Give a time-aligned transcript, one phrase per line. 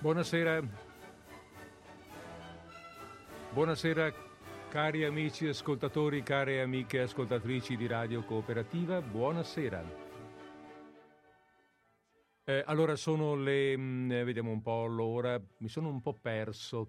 [0.00, 0.62] Buonasera.
[3.52, 4.10] Buonasera
[4.70, 9.84] cari amici ascoltatori, care amiche ascoltatrici di Radio Cooperativa, buonasera.
[12.44, 16.14] Eh, allora sono le, mh, mm, eh, vediamo un po' l'ora, mi sono un po'
[16.14, 16.88] perso,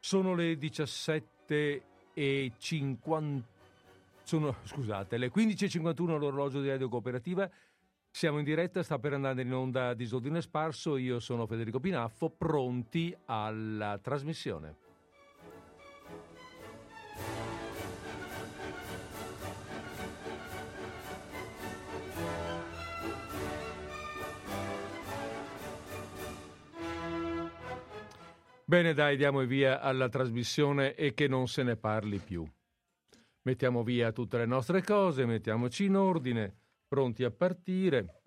[0.00, 1.82] sono le 17
[2.12, 3.46] e 50,
[4.24, 7.48] sono, scusate, le 15.51 all'orologio di Radio Cooperativa,
[8.10, 13.16] siamo in diretta, sta per andare in onda Disordine Sparso, io sono Federico Pinaffo, pronti
[13.26, 14.76] alla trasmissione.
[28.64, 32.48] Bene, dai, diamo via alla trasmissione e che non se ne parli più.
[33.42, 36.59] Mettiamo via tutte le nostre cose, mettiamoci in ordine
[36.90, 38.22] pronti a partire,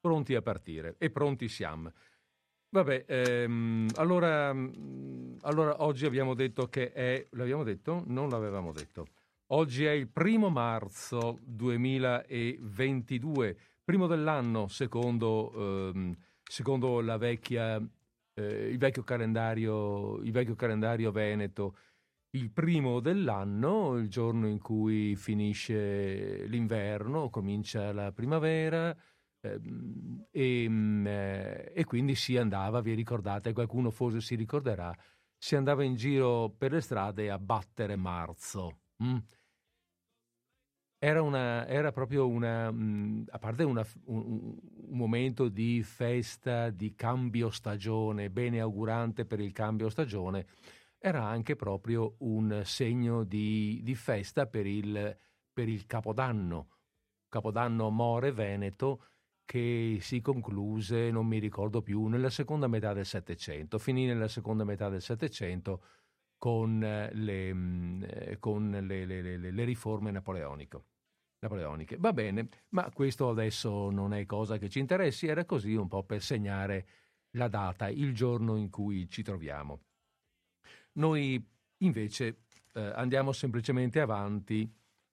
[0.00, 1.92] pronti a partire e pronti siamo.
[2.70, 8.02] Vabbè, ehm, allora, mm, allora oggi abbiamo detto che è, l'abbiamo detto?
[8.06, 9.08] Non l'avevamo detto.
[9.48, 17.78] Oggi è il primo marzo 2022, primo dell'anno secondo, ehm, secondo vecchia,
[18.32, 19.02] eh, il, vecchio
[20.22, 21.76] il vecchio calendario veneto
[22.34, 28.96] il primo dell'anno, il giorno in cui finisce l'inverno, comincia la primavera
[29.40, 34.96] ehm, e, mm, eh, e, quindi si andava, vi ricordate, qualcuno forse si ricorderà,
[35.36, 38.78] si andava in giro per le strade a battere marzo.
[39.02, 39.18] Mm?
[41.04, 46.94] Era, una, era, proprio una, mm, a parte una, un, un, momento di festa, di
[46.94, 50.46] cambio stagione, bene augurante per il cambio stagione,
[51.04, 55.18] era anche proprio un segno di, di festa per il,
[55.52, 56.68] per il Capodanno,
[57.28, 59.06] Capodanno More Veneto,
[59.44, 64.62] che si concluse, non mi ricordo più, nella seconda metà del Settecento, finì nella seconda
[64.62, 65.84] metà del Settecento
[66.38, 68.02] con le, mm,
[68.38, 70.84] con le, le, le riforme napoleoniche.
[71.98, 76.04] Va bene, ma questo adesso non è cosa che ci interessi, era così un po'
[76.04, 76.86] per segnare
[77.32, 79.80] la data, il giorno in cui ci troviamo.
[80.94, 81.42] Noi
[81.78, 82.42] invece
[82.74, 84.70] eh, andiamo semplicemente avanti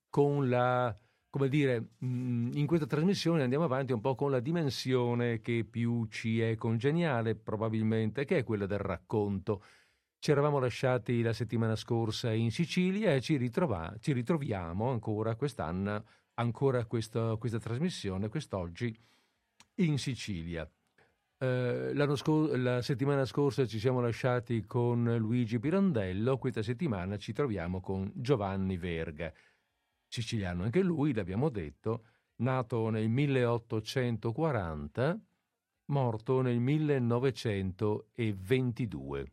[0.10, 0.96] con la,
[1.30, 6.06] come dire, mm, in questa trasmissione andiamo avanti un po' con la dimensione che più
[6.08, 9.64] ci è congeniale probabilmente, che è quella del racconto.
[10.20, 16.04] Ci eravamo lasciati la settimana scorsa in Sicilia e ci, ritrova- ci ritroviamo ancora quest'anno,
[16.36, 18.94] ancora questo, questa trasmissione, quest'oggi,
[19.76, 20.70] in Sicilia.
[21.42, 27.80] Eh, scor- la settimana scorsa ci siamo lasciati con Luigi Pirandello, questa settimana ci troviamo
[27.80, 29.32] con Giovanni Verga,
[30.06, 32.04] siciliano anche lui, l'abbiamo detto,
[32.42, 35.18] nato nel 1840,
[35.86, 39.32] morto nel 1922.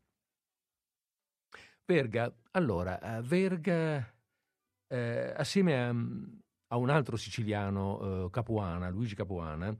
[1.85, 4.15] Verga, allora, Verga,
[4.87, 5.89] eh, assieme a,
[6.69, 9.77] a, un altro siciliano, eh, Capuana, Luigi Capuana,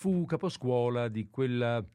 [0.00, 1.86] fu caposcuola di quella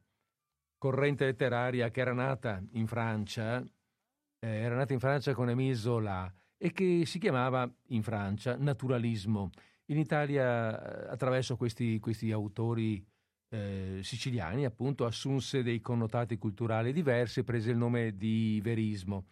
[0.78, 6.32] corrente letteraria che era nata in Francia, eh, era nata in Francia con Émile Zola
[6.56, 9.50] e che si chiamava in Francia naturalismo.
[9.86, 13.04] In Italia, eh, attraverso questi, questi autori
[13.48, 19.26] eh, siciliani, appunto, assunse dei connotati culturali diversi e prese il nome di verismo.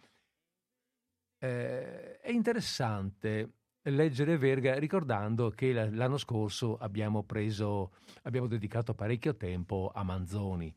[1.38, 3.52] Eh, è interessante
[3.90, 10.74] leggere Verga ricordando che l'anno scorso abbiamo, preso, abbiamo dedicato parecchio tempo a Manzoni.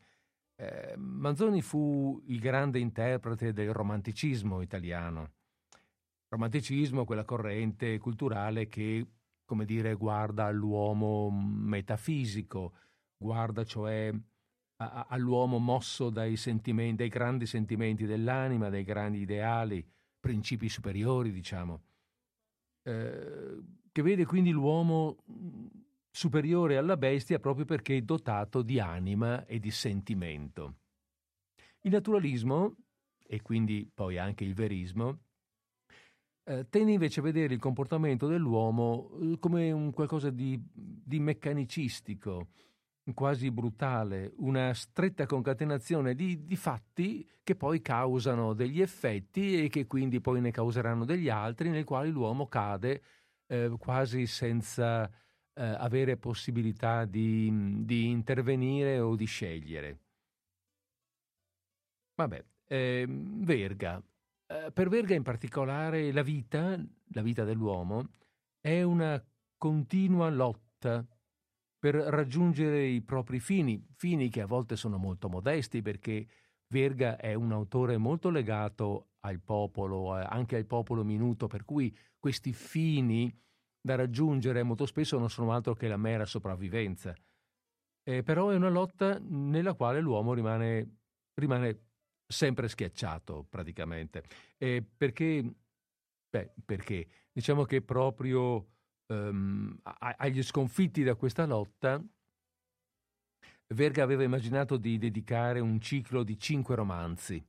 [0.56, 5.32] Eh, Manzoni fu il grande interprete del romanticismo italiano.
[6.28, 9.06] Romanticismo, quella corrente culturale che,
[9.44, 12.74] come dire, guarda all'uomo metafisico,
[13.16, 14.12] guarda cioè
[14.80, 19.84] all'uomo mosso dai sentimenti, dai grandi sentimenti dell'anima, dai grandi ideali,
[20.20, 21.82] principi superiori, diciamo.
[22.88, 23.62] Eh,
[23.92, 25.66] che vede quindi l'uomo mm,
[26.10, 30.76] superiore alla bestia proprio perché è dotato di anima e di sentimento.
[31.82, 32.76] Il naturalismo,
[33.26, 35.18] e quindi poi anche il verismo,
[36.44, 42.48] eh, tende invece a vedere il comportamento dell'uomo eh, come un qualcosa di, di meccanicistico,
[43.14, 49.86] quasi brutale, una stretta concatenazione di, di, fatti che poi causano degli effetti e che
[49.86, 53.02] quindi poi ne causeranno degli altri, nei quali l'uomo cade
[53.46, 59.98] eh, quasi senza eh, avere possibilità di, di, intervenire o di scegliere.
[62.14, 64.02] Vabbè, eh, Verga.
[64.72, 66.78] Per Verga in particolare la vita,
[67.08, 68.08] la vita dell'uomo,
[68.60, 69.22] è una
[69.58, 71.06] continua lotta
[71.78, 76.26] per raggiungere i propri fini, fini che a volte sono molto modesti perché
[76.70, 82.52] Verga è un autore molto legato al popolo, anche al popolo minuto, per cui questi
[82.52, 83.34] fini
[83.80, 87.14] da raggiungere molto spesso non sono altro che la mera sopravvivenza.
[88.02, 90.96] Eh, però è una lotta nella quale l'uomo rimane,
[91.34, 91.86] rimane
[92.26, 94.24] sempre schiacciato praticamente.
[94.58, 95.42] Eh, perché,
[96.28, 98.76] beh, perché diciamo che proprio
[99.08, 102.02] um, agli sconfitti da questa lotta
[103.74, 107.44] Verga aveva immaginato di dedicare un ciclo di cinque romanzi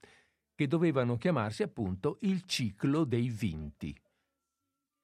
[0.54, 3.96] che dovevano chiamarsi appunto il ciclo dei vinti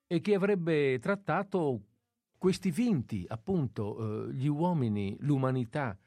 [0.07, 1.86] e che avrebbe trattato
[2.38, 5.98] questi vinti, appunto, eh, gli uomini, l'umanità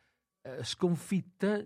[0.43, 1.57] eh, sconfitta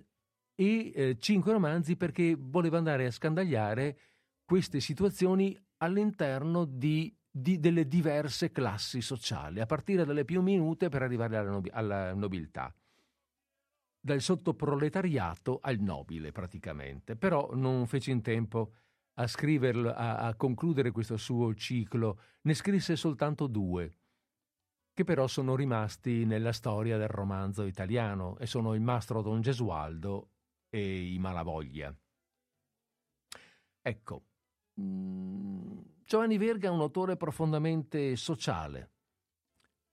[0.54, 3.98] e eh, cinque romanzi perché voleva andare a scandagliare
[4.44, 11.02] queste situazioni all'interno di, di, delle diverse classi sociali, a partire dalle più minute per
[11.02, 12.72] arrivare alla, nobi- alla nobiltà.
[14.04, 18.74] Dal sottoproletariato al nobile praticamente, però non fece in tempo
[19.14, 23.98] a scriverlo, a, a, concludere questo suo ciclo, ne scrisse soltanto due,
[24.92, 30.30] che però sono rimasti nella storia del romanzo italiano e sono Il mastro Don Gesualdo
[30.68, 31.94] e I Malavoglia.
[33.80, 34.24] Ecco,
[34.80, 35.78] mm,
[36.12, 38.90] Giovanni Verga è un autore profondamente sociale,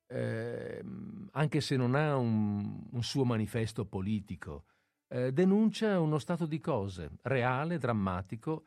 [0.08, 0.84] eh,
[1.32, 4.66] anche se non ha un, un suo manifesto politico,
[5.08, 8.66] eh, denuncia uno stato di cose reale, drammatico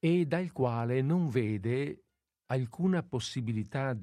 [0.00, 2.06] e dal quale non vede
[2.46, 3.96] alcuna possibilità,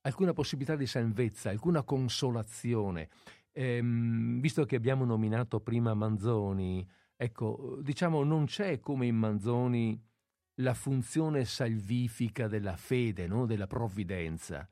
[0.00, 3.08] alcuna possibilità di salvezza, alcuna consolazione.
[3.52, 6.84] Eh, visto che abbiamo nominato prima Manzoni,
[7.14, 10.14] ecco, diciamo non c'è come in Manzoni
[10.60, 13.46] la funzione salvifica della fede, no?
[13.46, 14.68] della provvidenza.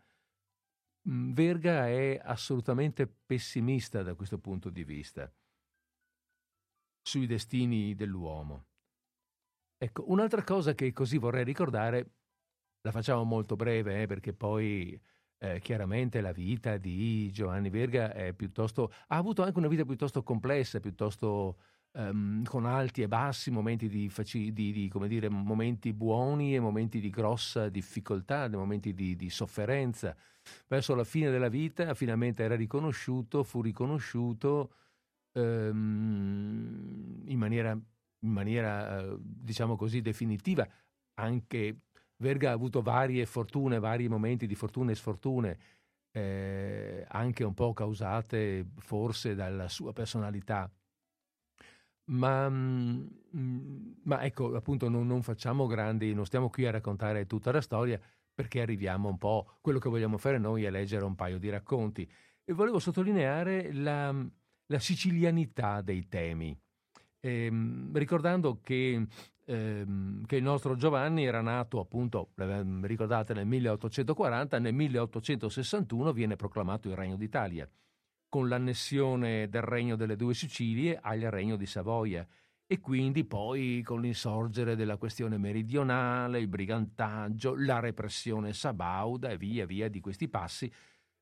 [1.08, 5.30] Mm, Verga è assolutamente pessimista da questo punto di vista
[7.02, 8.66] sui destini dell'uomo.
[9.76, 12.12] Ecco, un'altra cosa che così vorrei ricordare,
[12.80, 14.98] la facciamo molto breve eh, perché poi
[15.38, 20.22] eh, chiaramente la vita di Giovanni Verga è piuttosto, ha avuto anche una vita piuttosto
[20.22, 21.58] complessa, piuttosto
[21.94, 27.00] um, con alti e bassi, momenti di, faci, di, di, dire, momenti buoni e momenti
[27.00, 30.16] di grossa difficoltà, momenti di, di sofferenza
[30.66, 34.72] verso la fine della vita finalmente era riconosciuto, fu riconosciuto
[35.32, 40.66] ehm, in maniera, in maniera eh, diciamo così, definitiva.
[41.14, 41.78] Anche
[42.16, 45.58] Verga ha avuto varie fortune, vari momenti di fortune e sfortune,
[46.12, 50.70] eh, anche un po' causate forse dalla sua personalità.
[52.06, 53.06] Ma, mm,
[54.02, 58.00] ma ecco, appunto, non, non facciamo grandi, non stiamo qui a raccontare tutta la storia,
[58.34, 62.08] perché arriviamo un po', quello che vogliamo fare noi è leggere un paio di racconti.
[62.44, 64.14] E volevo sottolineare la,
[64.66, 66.56] la sicilianità dei temi,
[67.20, 69.06] ehm, ricordando che,
[69.46, 72.30] ehm, che, il nostro Giovanni era nato appunto,
[72.82, 77.68] ricordate, nel 1840, nel 1861 viene proclamato il Regno d'Italia,
[78.34, 82.26] con l'annessione del Regno delle Due Sicilie al Regno di Savoia
[82.66, 89.66] e quindi poi con l'insorgere della questione meridionale, il brigantaggio, la repressione sabauda e via
[89.66, 90.68] via di questi passi.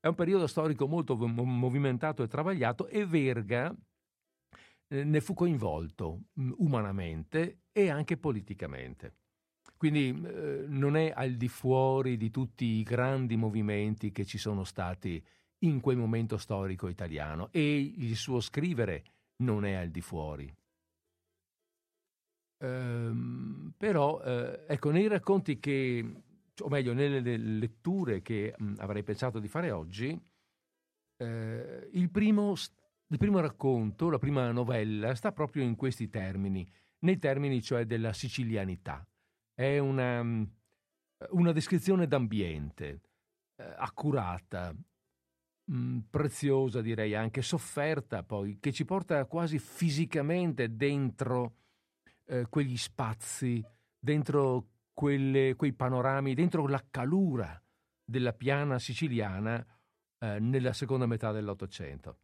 [0.01, 3.77] È un periodo storico molto movimentato e travagliato e Verga
[4.89, 9.17] eh, ne fu coinvolto mm, umanamente e anche politicamente.
[9.77, 14.65] Quindi eh, non è al di fuori di tutti i grandi movimenti che ci sono
[14.65, 15.23] stati
[15.63, 19.05] in quel momento storico italiano e il suo scrivere
[19.37, 20.53] non è al di fuori.
[22.59, 26.23] Ehm, però, eh, ecco, nei racconti che,
[26.61, 30.19] o meglio, nelle letture che mh, avrei pensato di fare oggi,
[31.17, 32.55] eh, il, primo,
[33.09, 36.69] il primo racconto, la prima novella, sta proprio in questi termini,
[37.01, 39.05] nei termini cioè della sicilianità.
[39.55, 43.01] È una, una descrizione d'ambiente,
[43.57, 44.75] eh, accurata,
[45.65, 51.57] mh, preziosa direi anche, sofferta poi, che ci porta quasi fisicamente dentro
[52.27, 53.65] eh, quegli spazi,
[53.99, 57.61] dentro quelle, quei panorami, dentro la calura
[58.05, 59.65] della piana siciliana
[60.19, 62.19] eh, nella seconda metà dell'Ottocento.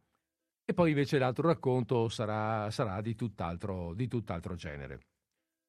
[0.65, 4.99] E poi invece l'altro racconto sarà, sarà di, tutt'altro, di tutt'altro genere.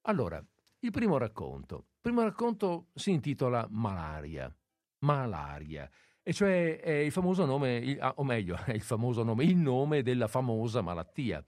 [0.03, 0.45] Allora,
[0.81, 1.77] il primo racconto.
[1.77, 4.55] Il primo racconto si intitola Malaria.
[4.99, 5.91] Malaria.
[6.31, 10.29] E cioè è il famoso nome, o meglio, è il famoso nome, il nome della
[10.29, 11.45] famosa malattia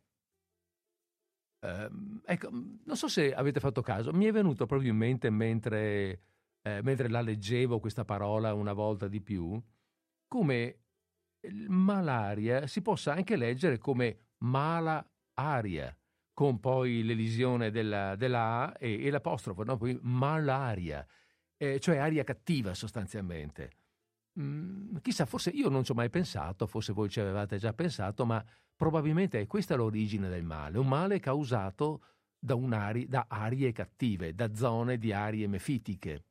[1.65, 1.89] eh,
[2.25, 6.23] ecco, non so se avete fatto caso, mi è venuto proprio in mente mentre,
[6.63, 9.61] eh, mentre la leggevo questa parola una volta di più,
[10.27, 10.79] come
[11.69, 15.97] malaria si possa anche leggere come mala aria,
[16.33, 19.77] con poi l'elisione della, della A e, e l'apostrofo, no?
[19.77, 21.07] poi malaria,
[21.57, 23.82] eh, cioè aria cattiva sostanzialmente.
[24.41, 28.25] Mm, chissà, forse io non ci ho mai pensato, forse voi ci avevate già pensato,
[28.25, 28.43] ma
[28.75, 32.03] probabilmente è questa l'origine del male, un male causato
[32.39, 36.25] da, un'ari, da arie cattive, da zone di arie mefitiche,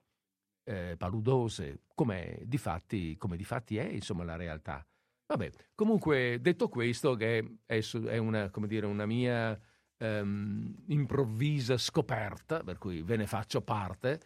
[0.63, 4.85] eh, paludose, come di, fatti, come di fatti è insomma la realtà.
[5.27, 9.57] Vabbè, comunque detto questo, che è, è una, dire, una, mia
[9.99, 14.19] um, improvvisa scoperta, per cui ve ne faccio parte,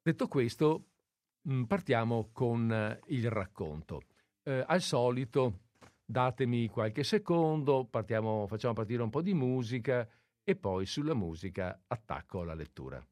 [0.00, 0.89] detto questo,
[1.66, 4.02] partiamo con uh, il racconto.
[4.42, 5.60] Uh, al solito,
[6.04, 10.08] datemi qualche secondo, partiamo, facciamo partire un po' di musica
[10.42, 13.04] e poi sulla musica attacco la lettura.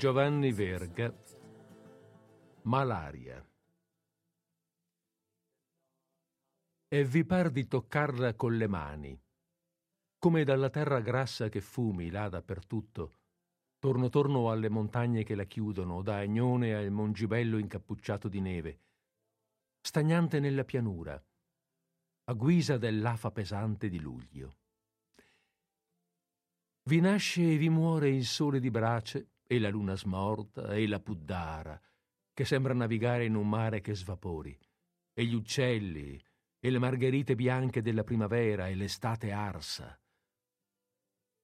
[0.00, 1.14] Giovanni Verga,
[2.62, 3.46] Malaria.
[6.88, 9.22] E vi par di toccarla con le mani,
[10.18, 13.12] come dalla terra grassa che fumi là dappertutto,
[13.78, 18.80] torno torno alle montagne che la chiudono, da Agnone al Mongibello incappucciato di neve,
[19.82, 21.22] stagnante nella pianura,
[22.24, 24.56] a guisa dell'afa pesante di luglio.
[26.84, 31.00] Vi nasce e vi muore il sole di brace e la luna smorta e la
[31.00, 31.80] puddara,
[32.32, 34.56] che sembra navigare in un mare che svapori,
[35.12, 36.22] e gli uccelli
[36.60, 40.00] e le margherite bianche della primavera e l'estate arsa.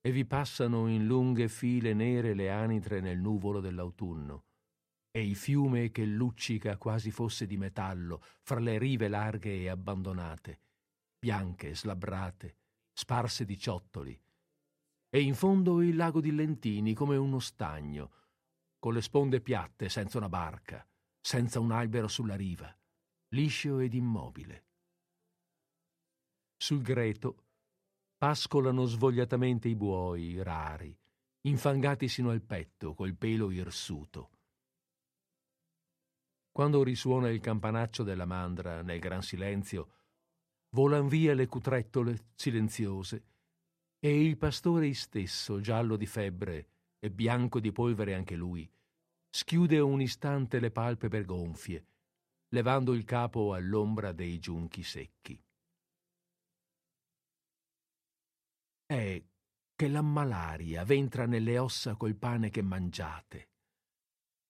[0.00, 4.44] E vi passano in lunghe file nere le anitre nel nuvolo dell'autunno,
[5.10, 10.60] e il fiume che luccica quasi fosse di metallo fra le rive larghe e abbandonate,
[11.18, 12.56] bianche, slabbrate,
[12.92, 14.16] sparse di ciottoli,
[15.16, 18.10] e in fondo il lago di Lentini come uno stagno,
[18.78, 20.86] con le sponde piatte senza una barca,
[21.18, 22.70] senza un albero sulla riva,
[23.28, 24.64] liscio ed immobile.
[26.54, 27.44] Sul greto
[28.18, 30.94] pascolano svogliatamente i buoi rari,
[31.46, 34.30] infangati sino al petto col pelo irsuto.
[36.52, 39.92] Quando risuona il campanaccio della mandra nel gran silenzio,
[40.74, 43.35] volan via le cutrettole silenziose
[44.06, 46.68] e il pastore stesso, giallo di febbre
[47.00, 48.70] e bianco di polvere anche lui,
[49.28, 51.84] schiude un istante le palpebre gonfie,
[52.50, 55.42] levando il capo all'ombra dei giunchi secchi.
[58.86, 59.24] È
[59.74, 63.48] che la malaria ventra nelle ossa col pane che mangiate,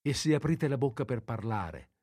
[0.03, 1.93] e se aprite la bocca per parlare,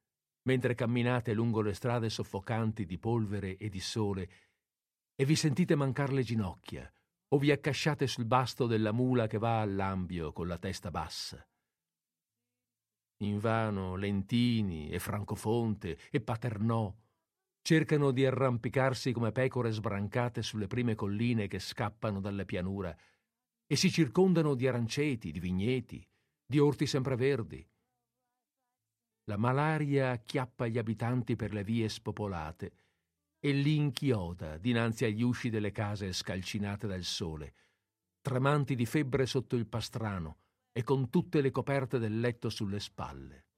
[0.49, 4.31] mentre camminate lungo le strade soffocanti di polvere e di sole,
[5.15, 6.93] e vi sentite mancar le ginocchia,
[7.35, 11.45] o vi accasciate sul basto della mula che va all'ambio con la testa bassa.
[13.23, 16.95] Invano Lentini e Francofonte e Paternò
[17.61, 22.97] cercano di arrampicarsi come pecore sbrancate sulle prime colline che scappano dalle pianura
[23.67, 26.07] e si circondano di aranceti, di vigneti,
[26.47, 27.69] di orti sempreverdi.
[29.25, 32.84] La malaria acchiappa gli abitanti per le vie spopolate
[33.45, 37.55] e li inchioda dinanzi agli usci delle case scalcinate dal sole,
[38.23, 40.39] tremanti di febbre sotto il pastrano
[40.73, 43.49] e con tutte le coperte del letto sulle spalle.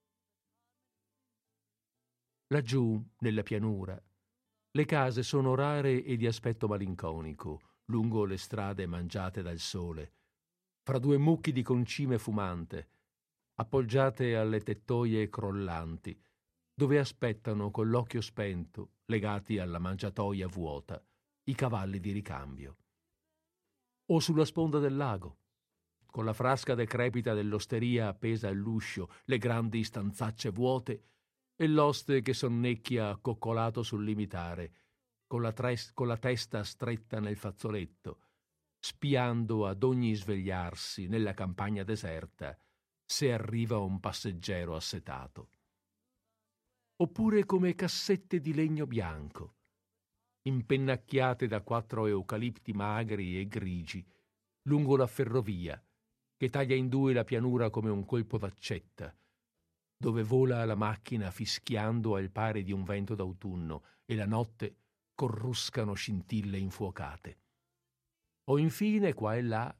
[2.48, 3.96] Laggiù, nella pianura,
[4.72, 10.14] le case sono rare e di aspetto malinconico, lungo le strade mangiate dal sole,
[10.82, 12.88] fra due mucchi di concime fumante,
[13.54, 16.20] appoggiate alle tettoie crollanti,
[16.74, 21.02] dove aspettano con l'occhio spento, legati alla mangiatoia vuota,
[21.44, 22.76] i cavalli di ricambio.
[24.06, 25.38] O sulla sponda del lago,
[26.06, 31.04] con la frasca decrepita dell'osteria appesa all'uscio, le grandi stanzacce vuote
[31.56, 34.72] e l'oste che sonnecchia accoccolato sul limitare,
[35.26, 38.20] con la, tres- con la testa stretta nel fazzoletto,
[38.78, 42.56] spiando ad ogni svegliarsi nella campagna deserta
[43.04, 45.50] se arriva un passeggero assetato.
[46.98, 49.56] Oppure come cassette di legno bianco,
[50.48, 54.02] impennacchiate da quattro eucalipti magri e grigi,
[54.62, 55.78] lungo la ferrovia,
[56.34, 59.14] che taglia in due la pianura come un colpo d'accetta,
[59.94, 64.76] dove vola la macchina fischiando al pari di un vento d'autunno e la notte
[65.14, 67.40] corruscano scintille infuocate.
[68.48, 69.78] O infine, qua e là,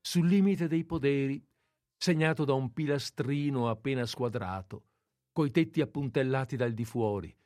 [0.00, 1.46] sul limite dei poderi,
[1.94, 4.86] segnato da un pilastrino appena squadrato,
[5.34, 7.36] coi tetti appuntellati dal di fuori,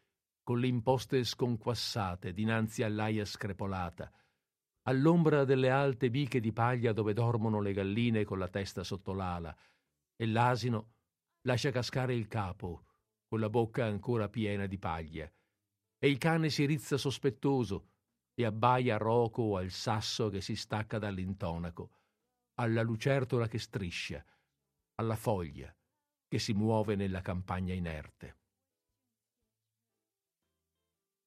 [0.42, 4.12] con le imposte sconquassate dinanzi all'aia screpolata,
[4.82, 9.56] all'ombra delle alte biche di paglia dove dormono le galline con la testa sotto l'ala,
[10.16, 10.96] e l'asino
[11.46, 12.84] lascia cascare il capo,
[13.26, 15.32] con la bocca ancora piena di paglia,
[15.98, 17.88] e il cane si rizza sospettoso
[18.34, 21.90] e abbaia roco al sasso che si stacca dall'intonaco,
[22.56, 24.22] alla lucertola che striscia,
[24.96, 25.74] alla foglia
[26.28, 28.36] che si muove nella campagna inerte.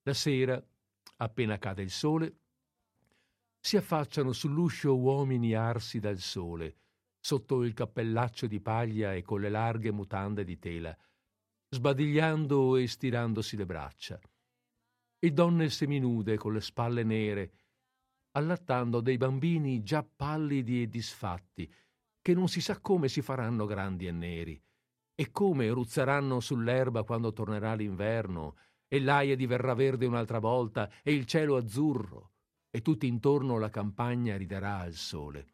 [0.04, 0.64] La sera,
[1.18, 2.38] appena cade il sole,
[3.60, 6.78] si affacciano sull'uscio uomini arsi dal sole,
[7.20, 10.96] sotto il cappellaccio di paglia e con le larghe mutande di tela,
[11.70, 14.20] sbadigliando e stirandosi le braccia,
[15.20, 17.54] e donne seminude con le spalle nere,
[18.32, 21.72] allattando dei bambini già pallidi e disfatti,
[22.22, 24.64] che non si sa come si faranno grandi e neri,
[25.15, 28.56] e come ruzzeranno sull'erba quando tornerà l'inverno,
[28.88, 32.32] e l'aia diverrà verde un'altra volta, e il cielo azzurro,
[32.69, 35.47] e tutto intorno la campagna riderà al sole.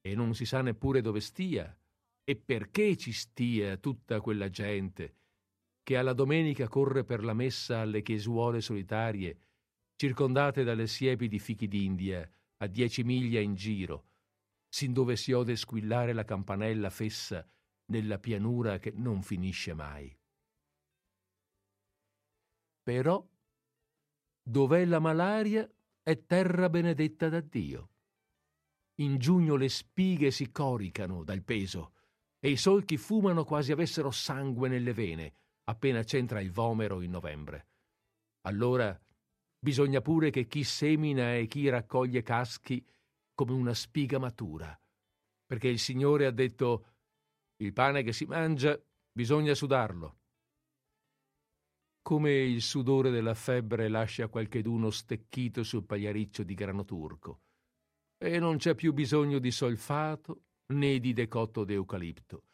[0.00, 1.76] E non si sa neppure dove stia
[2.28, 5.14] e perché ci stia tutta quella gente
[5.86, 9.38] che alla domenica corre per la messa alle chiesuole solitarie,
[9.94, 14.06] circondate dalle siepi di fichi d'India a dieci miglia in giro,
[14.68, 17.48] sin dove si ode squillare la campanella fessa
[17.86, 20.14] nella pianura che non finisce mai.
[22.82, 23.26] Però,
[24.42, 25.68] dov'è la malaria
[26.02, 27.90] è terra benedetta da Dio.
[29.00, 31.92] In giugno le spighe si coricano dal peso
[32.38, 35.34] e i solchi fumano quasi avessero sangue nelle vene
[35.68, 37.68] appena c'entra il vomero in novembre.
[38.42, 38.98] Allora
[39.58, 42.84] bisogna pure che chi semina e chi raccoglie caschi
[43.34, 44.78] come una spiga matura,
[45.44, 46.95] perché il Signore ha detto
[47.58, 48.78] il pane che si mangia
[49.10, 50.18] bisogna sudarlo.
[52.02, 57.40] Come il sudore della febbre lascia qualcheduno stecchito sul pagliariccio di grano turco
[58.18, 60.42] e non c'è più bisogno di solfato
[60.74, 62.44] né di decotto d'eucalipto.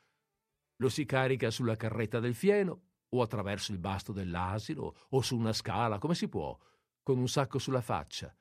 [0.76, 5.52] Lo si carica sulla carretta del fieno o attraverso il basto dell'asino o su una
[5.52, 6.58] scala, come si può,
[7.02, 8.34] con un sacco sulla faccia,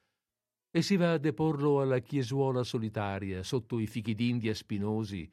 [0.69, 5.29] e si va a deporlo alla chiesuola solitaria sotto i fichi d'India spinosi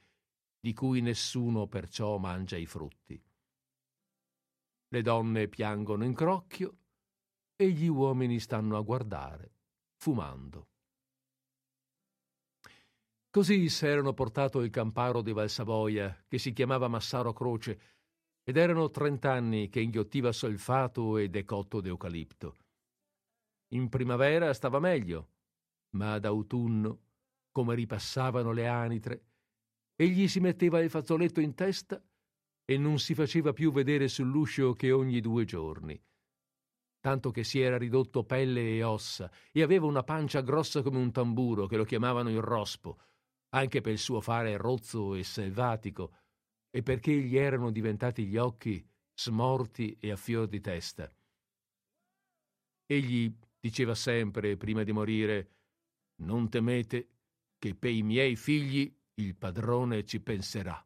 [0.61, 3.23] di cui nessuno perciò mangia i frutti.
[4.89, 6.77] Le donne piangono in crocchio
[7.55, 9.53] e gli uomini stanno a guardare,
[9.97, 10.69] fumando.
[13.31, 17.81] Così s'erano portato il camparo di Valsavoia, che si chiamava Massaro Croce,
[18.43, 22.57] ed erano trent'anni che inghiottiva solfato e decotto d'eucalipto.
[23.75, 25.33] In primavera stava meglio,
[25.91, 27.03] ma ad autunno,
[27.53, 29.28] come ripassavano le anitre,
[30.01, 32.01] egli si metteva il fazzoletto in testa
[32.65, 36.01] e non si faceva più vedere sull'uscio che ogni due giorni.
[37.01, 41.11] Tanto che si era ridotto pelle e ossa e aveva una pancia grossa come un
[41.11, 43.01] tamburo che lo chiamavano il rospo,
[43.51, 46.15] anche per il suo fare rozzo e selvatico,
[46.71, 51.11] e perché gli erano diventati gli occhi smorti e a fior di testa,
[52.91, 53.31] Egli
[53.61, 55.51] diceva sempre, prima di morire,
[56.23, 57.09] non temete
[57.59, 60.83] che per i miei figli il padrone ci penserà.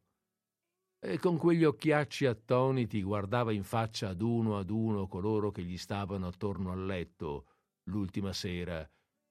[1.04, 5.76] E con quegli occhiacci attoniti guardava in faccia ad uno ad uno coloro che gli
[5.76, 7.46] stavano attorno al letto
[7.84, 8.88] l'ultima sera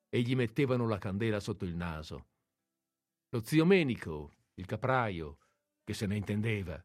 [0.09, 2.27] e gli mettevano la candela sotto il naso.
[3.29, 5.37] Lo zio Menico, il capraio,
[5.83, 6.83] che se ne intendeva,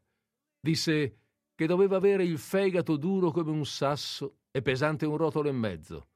[0.59, 1.19] disse
[1.53, 6.07] che doveva avere il fegato duro come un sasso e pesante un rotolo e mezzo.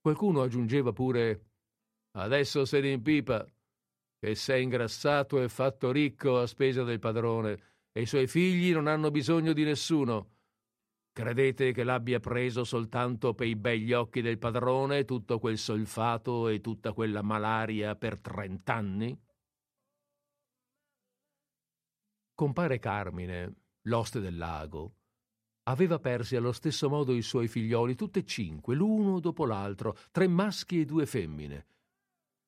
[0.00, 1.48] Qualcuno aggiungeva pure
[2.12, 3.46] Adesso se ne impipa,
[4.18, 7.58] che sei ingrassato e fatto ricco a spesa del padrone,
[7.92, 10.34] e i suoi figli non hanno bisogno di nessuno.
[11.12, 16.60] Credete che l'abbia preso soltanto per i begli occhi del padrone tutto quel solfato e
[16.60, 19.20] tutta quella malaria per trent'anni?
[22.34, 23.54] Compare Carmine,
[23.88, 24.94] l'oste del lago,
[25.64, 30.28] aveva persi allo stesso modo i suoi figlioli, tutte e cinque, l'uno dopo l'altro, tre
[30.28, 31.66] maschi e due femmine.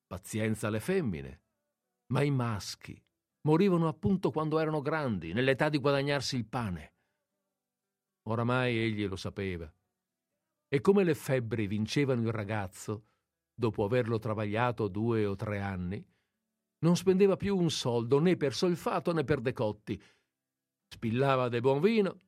[0.06, 1.40] Pazienza alle femmine,
[2.10, 3.00] ma i maschi
[3.42, 6.94] morivano appunto quando erano grandi, nell'età di guadagnarsi il pane.
[8.28, 9.72] Oramai egli lo sapeva.
[10.68, 13.06] E come le febbri vincevano il ragazzo,
[13.54, 16.04] dopo averlo travagliato due o tre anni,
[16.80, 20.00] non spendeva più un soldo né per solfato né per decotti.
[20.88, 22.20] Spillava del buon vino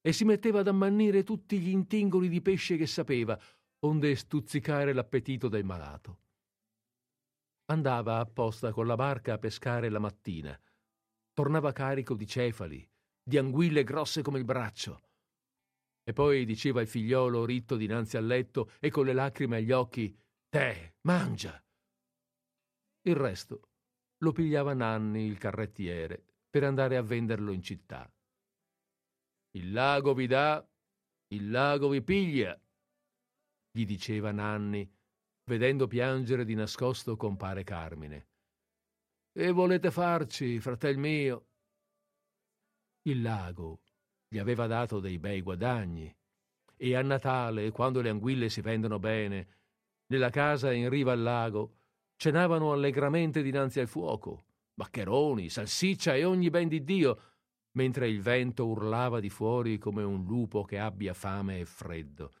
[0.00, 3.38] e si metteva ad ammannire tutti gli intingoli di pesce che sapeva,
[3.80, 6.20] onde stuzzicare l'appetito del malato.
[7.70, 10.58] Andava apposta con la barca a pescare la mattina.
[11.34, 12.88] Tornava carico di cefali,
[13.22, 15.02] di anguille grosse come il braccio.
[16.02, 20.18] E poi diceva il figliolo ritto dinanzi al letto e con le lacrime agli occhi:
[20.48, 21.62] Te, mangia!
[23.02, 23.68] Il resto
[24.22, 28.10] lo pigliava Nanni, il carrettiere, per andare a venderlo in città.
[29.50, 30.66] Il lago vi dà,
[31.34, 32.58] il lago vi piglia,
[33.70, 34.90] gli diceva Nanni,
[35.48, 38.28] vedendo piangere di nascosto compare Carmine.
[39.32, 41.46] Che volete farci, fratel mio?
[43.08, 43.80] Il lago
[44.28, 46.14] gli aveva dato dei bei guadagni
[46.76, 49.56] e a Natale, quando le anguille si vendono bene,
[50.08, 51.76] nella casa in riva al lago
[52.16, 57.22] cenavano allegramente dinanzi al fuoco, maccheroni, salsiccia e ogni ben di Dio,
[57.72, 62.32] mentre il vento urlava di fuori come un lupo che abbia fame e freddo.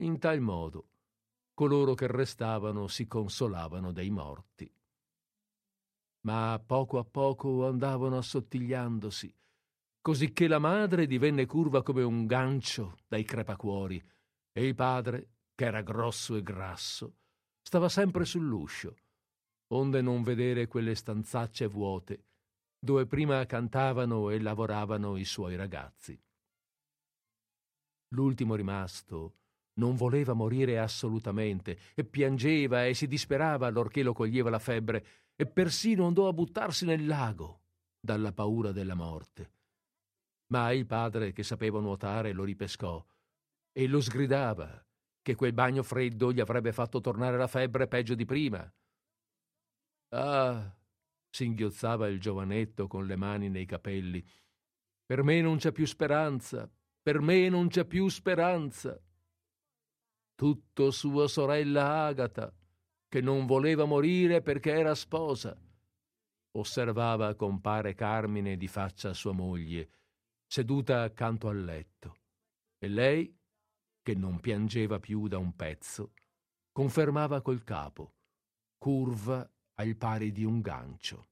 [0.00, 0.88] In tal modo
[1.54, 4.70] coloro che restavano si consolavano dei morti.
[6.26, 9.34] Ma poco a poco andavano assottigliandosi,
[10.02, 14.02] cosicché la madre divenne curva come un gancio dai crepacuori
[14.52, 17.14] e il padre, che era grosso e grasso,
[17.62, 18.96] stava sempre sull'uscio,
[19.68, 22.24] onde non vedere quelle stanzacce vuote
[22.78, 26.20] dove prima cantavano e lavoravano i suoi ragazzi.
[28.08, 29.34] L'ultimo rimasto
[29.78, 35.46] non voleva morire assolutamente e piangeva e si disperava allorché lo coglieva la febbre e
[35.46, 37.60] persino andò a buttarsi nel lago
[38.00, 39.50] dalla paura della morte.
[40.48, 43.04] Ma il padre, che sapeva nuotare, lo ripescò
[43.72, 44.84] e lo sgridava
[45.20, 48.72] che quel bagno freddo gli avrebbe fatto tornare la febbre peggio di prima.
[50.10, 50.72] Ah,
[51.28, 54.24] singhiozzava il giovanetto con le mani nei capelli.
[55.04, 56.70] Per me non c'è più speranza,
[57.02, 58.98] per me non c'è più speranza.
[60.36, 62.54] Tutto sua sorella Agata,
[63.08, 65.58] che non voleva morire perché era sposa.
[66.50, 69.88] Osservava compare Carmine di faccia a sua moglie,
[70.46, 72.18] seduta accanto al letto.
[72.76, 73.34] E lei,
[74.02, 76.12] che non piangeva più da un pezzo,
[76.70, 78.12] confermava col capo,
[78.76, 81.28] curva al pari di un gancio.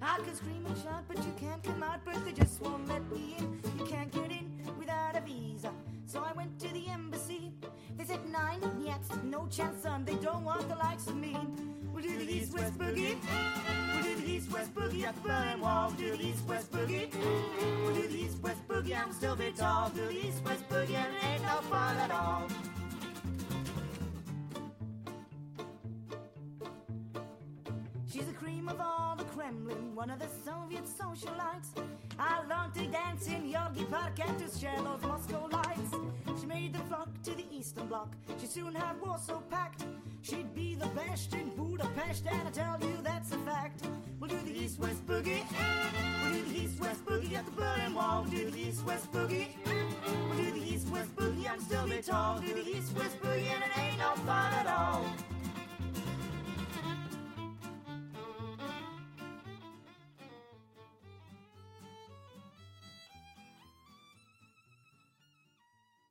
[0.00, 3.34] I could scream and shout, but you can't come out, but just won't let me
[3.38, 3.60] in.
[3.76, 4.47] You can't get in
[5.28, 5.72] visa.
[6.06, 7.52] So I went to the embassy.
[7.96, 10.04] They said nine, yet no chance, son.
[10.04, 11.36] They don't want the likes of me.
[11.92, 13.16] We'll do the east west boogie.
[13.92, 15.88] We'll do the east west boogie at the Berlin Wall.
[15.88, 17.12] We'll do the east west boogie.
[17.82, 18.96] We'll do the east west boogie.
[19.00, 19.90] I'm still bit tall.
[19.90, 22.48] Do the east west boogie and it ain't no fun at all.
[28.10, 31.68] She's the cream of all Kremlin, one of the Soviet socialites.
[32.18, 35.94] I learned to dance in Yogi Park and to share those Moscow lights.
[36.40, 38.08] She made the flock to the Eastern Bloc.
[38.40, 39.84] She soon had Warsaw packed.
[40.22, 43.57] She'd be the best in Budapest, and I tell you that's a fact.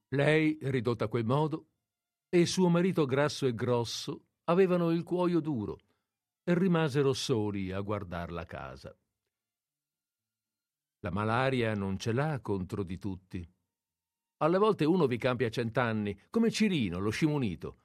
[0.10, 1.68] Lei, ridotta a quel modo,
[2.30, 5.80] e suo marito grasso e grosso avevano il cuoio duro
[6.44, 8.98] e rimasero soli a guardar la casa.
[11.02, 13.46] La malaria non ce l'ha contro di tutti.
[14.38, 17.80] Alle volte uno vi cambia cent'anni, come Cirino, lo scimunito,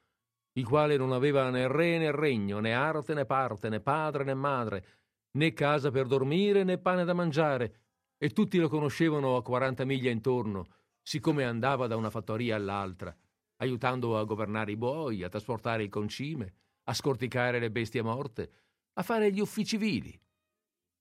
[0.52, 4.34] il quale non aveva né re né regno, né arte né parte, né padre né
[4.34, 4.84] madre,
[5.32, 7.80] né casa per dormire né pane da mangiare,
[8.16, 10.66] e tutti lo conoscevano a quaranta miglia intorno,
[11.02, 13.14] siccome andava da una fattoria all'altra,
[13.56, 18.52] aiutando a governare i buoi, a trasportare il concime, a scorticare le bestie morte,
[18.94, 20.18] a fare gli uffici vili.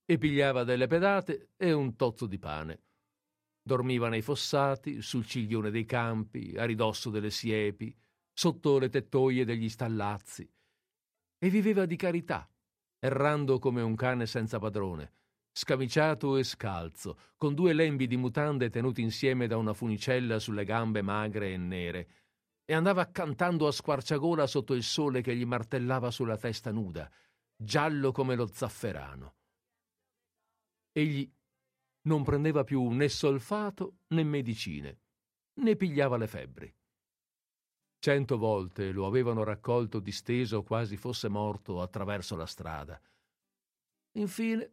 [0.06, 2.82] E pigliava delle pedate e un tozzo di pane.
[3.64, 7.96] Dormiva nei fossati, sul ciglione dei campi, a ridosso delle siepi,
[8.34, 10.50] sotto le tettoie degli stallazzi,
[11.38, 12.50] e viveva di carità,
[13.00, 15.14] errando come un cane senza padrone,
[15.52, 21.02] scamiciato e scalzo, con due lembi di mutande tenuti insieme da una funicella sulle gambe
[21.02, 22.10] magre e nere,
[22.66, 27.12] e andava cantando a squarciagola sotto il sole che gli martellava sulla testa nuda,
[27.56, 29.36] giallo come lo zafferano.
[30.94, 31.30] Egli
[32.04, 35.00] non prendeva più né solfato né medicine,
[35.56, 36.76] né pigliava le febbri.
[38.00, 43.00] Cento volte lo avevano raccolto disteso quasi fosse morto attraverso la strada.
[44.14, 44.72] Infine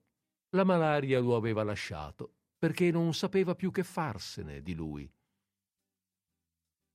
[0.50, 5.10] la malaria lo aveva lasciato perché non sapeva più che farsene di lui.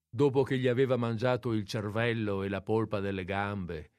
[0.10, 3.94] Dopo che gli aveva mangiato il cervello e la polpa delle gambe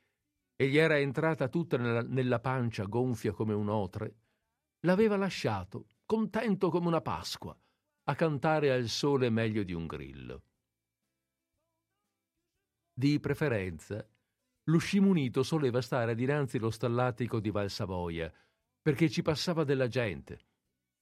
[0.57, 4.17] e gli era entrata tutta nella, nella pancia gonfia come un otre,
[4.81, 7.59] l'aveva lasciato, contento come una Pasqua,
[8.05, 10.43] a cantare al sole meglio di un grillo.
[12.93, 14.07] Di preferenza,
[14.65, 18.33] lo scimunito soleva stare dinanzi lo stallatico di Val Savoia,
[18.85, 20.41] perché ci passava della gente,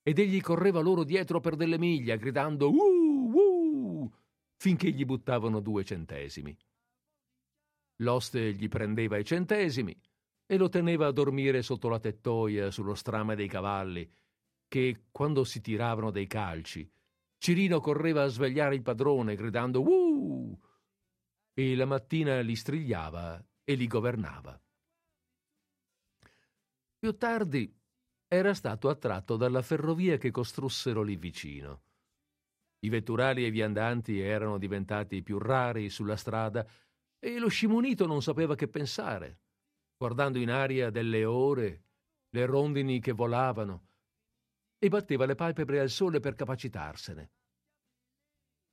[0.04, 4.12] ed egli correva loro dietro per delle miglia, gridando uh, uh,
[4.54, 6.56] finché gli buttavano due centesimi.
[7.96, 10.00] L'oste gli prendeva i centesimi
[10.46, 14.08] e lo teneva a dormire sotto la tettoia sullo strame dei cavalli,
[14.68, 16.88] che, quando si tiravano dei calci,
[17.36, 20.56] Cirino correva a svegliare il padrone, gridando uh,
[21.52, 24.56] e la mattina li strigliava e li governava.
[27.02, 27.76] Più tardi
[28.28, 31.82] era stato attratto dalla ferrovia che costrussero lì vicino.
[32.78, 36.64] I vetturali e i viandanti erano diventati più rari sulla strada
[37.18, 39.40] e lo scimunito non sapeva che pensare,
[39.96, 41.86] guardando in aria delle ore,
[42.28, 43.88] le rondini che volavano,
[44.78, 47.32] e batteva le palpebre al sole per capacitarsene.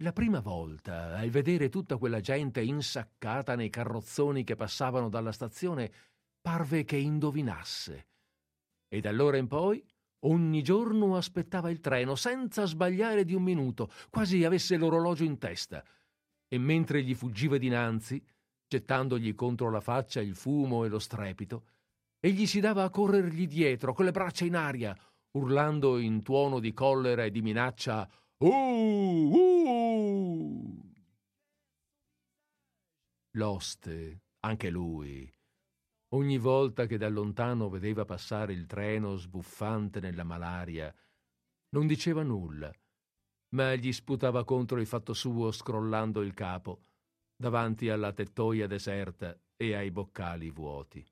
[0.03, 5.91] La prima volta, al vedere tutta quella gente insaccata nei carrozzoni che passavano dalla stazione,
[6.39, 8.03] parve che indovinasse.
[8.89, 9.81] E da allora in poi,
[10.25, 15.81] ogni giorno aspettava il treno senza sbagliare di un minuto, quasi avesse l'orologio in testa.
[16.47, 18.21] E mentre gli fuggiva dinanzi,
[18.67, 21.65] gettandogli contro la faccia il fumo e lo strepito,
[22.19, 24.97] egli si dava a corrergli dietro con le braccia in aria,
[25.37, 28.09] urlando in tuono di collera e di minaccia
[28.41, 30.79] Uh, uh.
[33.31, 35.29] L'oste, anche lui,
[36.09, 40.93] ogni volta che da lontano vedeva passare il treno sbuffante nella malaria,
[41.69, 42.71] non diceva nulla,
[43.55, 46.81] ma gli sputava contro il fatto suo scrollando il capo
[47.35, 51.05] davanti alla tettoia deserta e ai boccali vuoti.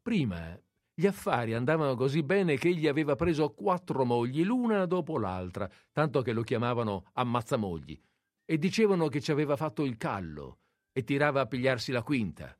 [0.00, 0.58] Prima
[0.96, 6.22] gli affari andavano così bene che egli aveva preso quattro mogli, l'una dopo l'altra, tanto
[6.22, 8.00] che lo chiamavano ammazzamogli,
[8.44, 10.60] e dicevano che ci aveva fatto il callo
[10.92, 12.56] e tirava a pigliarsi la quinta.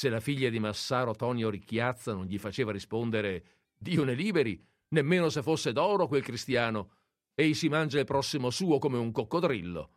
[0.00, 3.44] Se la figlia di Massaro Tonio Ricchiazza non gli faceva rispondere
[3.76, 4.58] Dio ne liberi,
[4.94, 6.92] nemmeno se fosse d'oro quel cristiano,
[7.34, 9.90] ei si mangia il prossimo suo come un coccodrillo.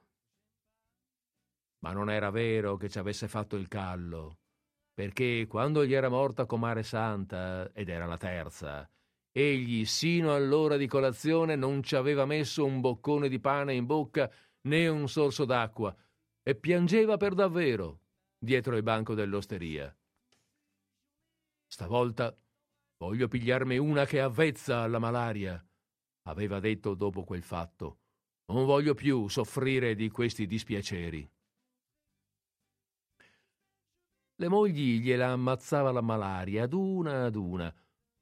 [1.86, 4.40] Ma non era vero che ci avesse fatto il callo
[4.94, 8.86] perché quando gli era morta comare Santa, ed era la terza,
[9.32, 14.30] egli sino all'ora di colazione non ci aveva messo un boccone di pane in bocca
[14.64, 15.96] né un sorso d'acqua,
[16.44, 18.02] e piangeva per davvero
[18.44, 19.96] dietro il banco dell'osteria.
[21.66, 22.38] Stavolta
[22.98, 25.66] voglio pigliarmi una che è avvezza alla malaria,
[26.24, 28.00] aveva detto dopo quel fatto.
[28.48, 31.30] Non voglio più soffrire di questi dispiaceri.
[34.36, 37.74] Le mogli gliela ammazzava la malaria ad una ad una,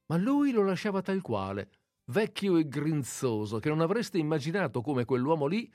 [0.05, 1.71] ma lui lo lasciava tal quale,
[2.05, 5.71] vecchio e grinzoso, che non avreste immaginato come quell'uomo lì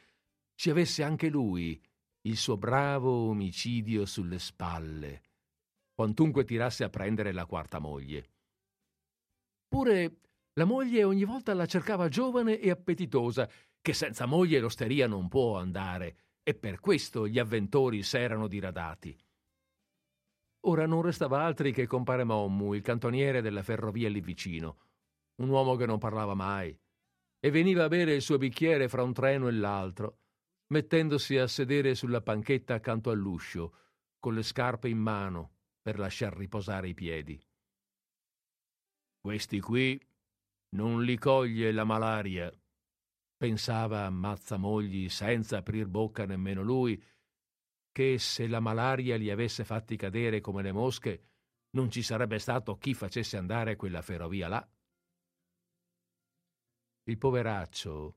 [0.54, 1.82] ci avesse anche lui
[2.26, 5.22] il suo bravo omicidio sulle spalle,
[5.94, 8.30] quantunque tirasse a prendere la quarta moglie.
[9.68, 10.20] Pure
[10.54, 13.48] la moglie ogni volta la cercava giovane e appetitosa,
[13.80, 19.16] che senza moglie l'osteria non può andare e per questo gli avventori s'erano diradati.
[20.66, 24.78] Ora non restava altri che compare Mommu, il cantoniere della ferrovia lì vicino,
[25.42, 26.76] un uomo che non parlava mai,
[27.38, 30.22] e veniva a bere il suo bicchiere fra un treno e l'altro,
[30.68, 33.74] mettendosi a sedere sulla panchetta accanto all'uscio,
[34.18, 37.40] con le scarpe in mano per lasciar riposare i piedi.
[39.20, 40.00] Questi qui
[40.70, 42.52] non li coglie la malaria,
[43.36, 47.00] pensava Mazzamogli senza aprir bocca nemmeno lui,
[47.92, 51.28] che se la malaria li avesse fatti cadere come le mosche,
[51.70, 54.70] non ci sarebbe stato chi facesse andare quella ferrovia là.
[57.04, 58.16] Il poveraccio,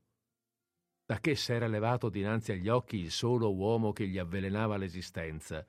[1.10, 5.66] da che s'era levato dinanzi agli occhi il solo uomo che gli avvelenava l'esistenza,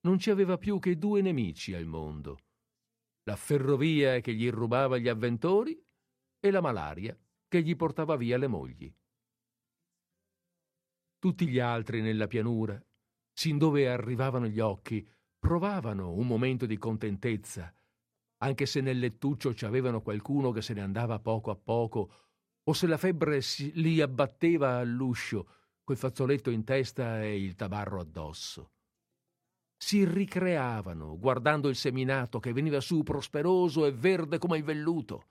[0.00, 2.40] non ci aveva più che due nemici al mondo,
[3.22, 5.82] la ferrovia che gli rubava gli avventori
[6.38, 7.18] e la malaria
[7.48, 8.94] che gli portava via le mogli.
[11.18, 12.78] Tutti gli altri nella pianura,
[13.32, 17.74] sin dove arrivavano gli occhi, provavano un momento di contentezza,
[18.42, 22.29] anche se nel lettuccio ci avevano qualcuno che se ne andava poco a poco,
[22.70, 23.40] o se la febbre
[23.74, 25.48] li abbatteva all'uscio,
[25.82, 28.70] col fazzoletto in testa e il tabarro addosso.
[29.76, 35.26] Si ricreavano guardando il seminato che veniva su prosperoso e verde come il velluto,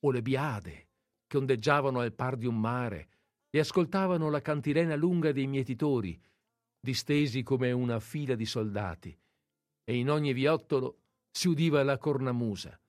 [0.00, 0.88] o le biade
[1.26, 3.08] che ondeggiavano al par di un mare
[3.50, 6.18] e ascoltavano la cantilena lunga dei mietitori,
[6.80, 9.14] distesi come una fila di soldati,
[9.84, 12.80] e in ogni viottolo si udiva la cornamusa,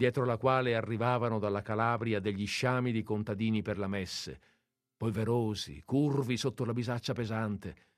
[0.00, 4.40] dietro la quale arrivavano dalla Calabria degli sciami di contadini per la messe,
[4.96, 7.88] polverosi, curvi sotto la bisaccia pesante,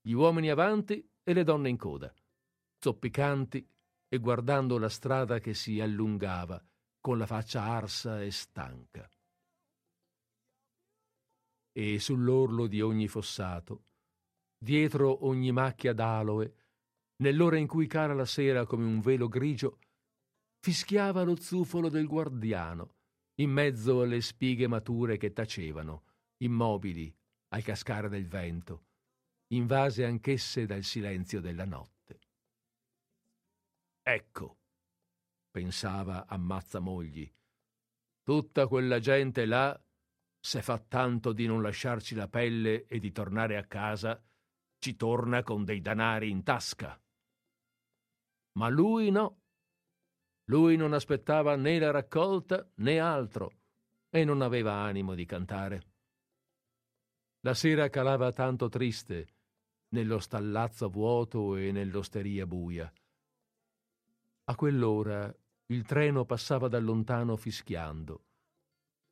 [0.00, 2.12] gli uomini avanti e le donne in coda,
[2.80, 3.64] zoppicanti
[4.08, 6.60] e guardando la strada che si allungava
[7.00, 9.08] con la faccia arsa e stanca.
[11.70, 13.84] E sull'orlo di ogni fossato,
[14.58, 16.54] dietro ogni macchia d'aloe,
[17.18, 19.78] nell'ora in cui cala la sera come un velo grigio,
[20.64, 22.94] fischiava lo zufolo del guardiano,
[23.34, 26.04] in mezzo alle spighe mature che tacevano,
[26.38, 27.14] immobili
[27.48, 28.86] al cascare del vento,
[29.48, 32.18] invase anch'esse dal silenzio della notte.
[34.00, 34.60] Ecco,
[35.50, 37.30] pensava Ammazzamogli,
[38.22, 39.78] tutta quella gente là
[40.40, 44.18] se fa tanto di non lasciarci la pelle e di tornare a casa,
[44.78, 46.98] ci torna con dei danari in tasca.
[48.52, 49.43] Ma lui no.
[50.46, 53.52] Lui non aspettava né la raccolta né altro
[54.10, 55.82] e non aveva animo di cantare.
[57.40, 59.28] La sera calava tanto triste
[59.88, 62.92] nello stallazzo vuoto e nell'osteria buia.
[64.44, 65.34] A quell'ora
[65.66, 68.24] il treno passava da lontano fischiando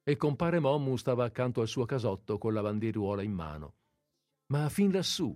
[0.02, 3.74] e compare Mommu stava accanto al suo casotto con la bandieruola in mano.
[4.46, 5.34] Ma fin lassù,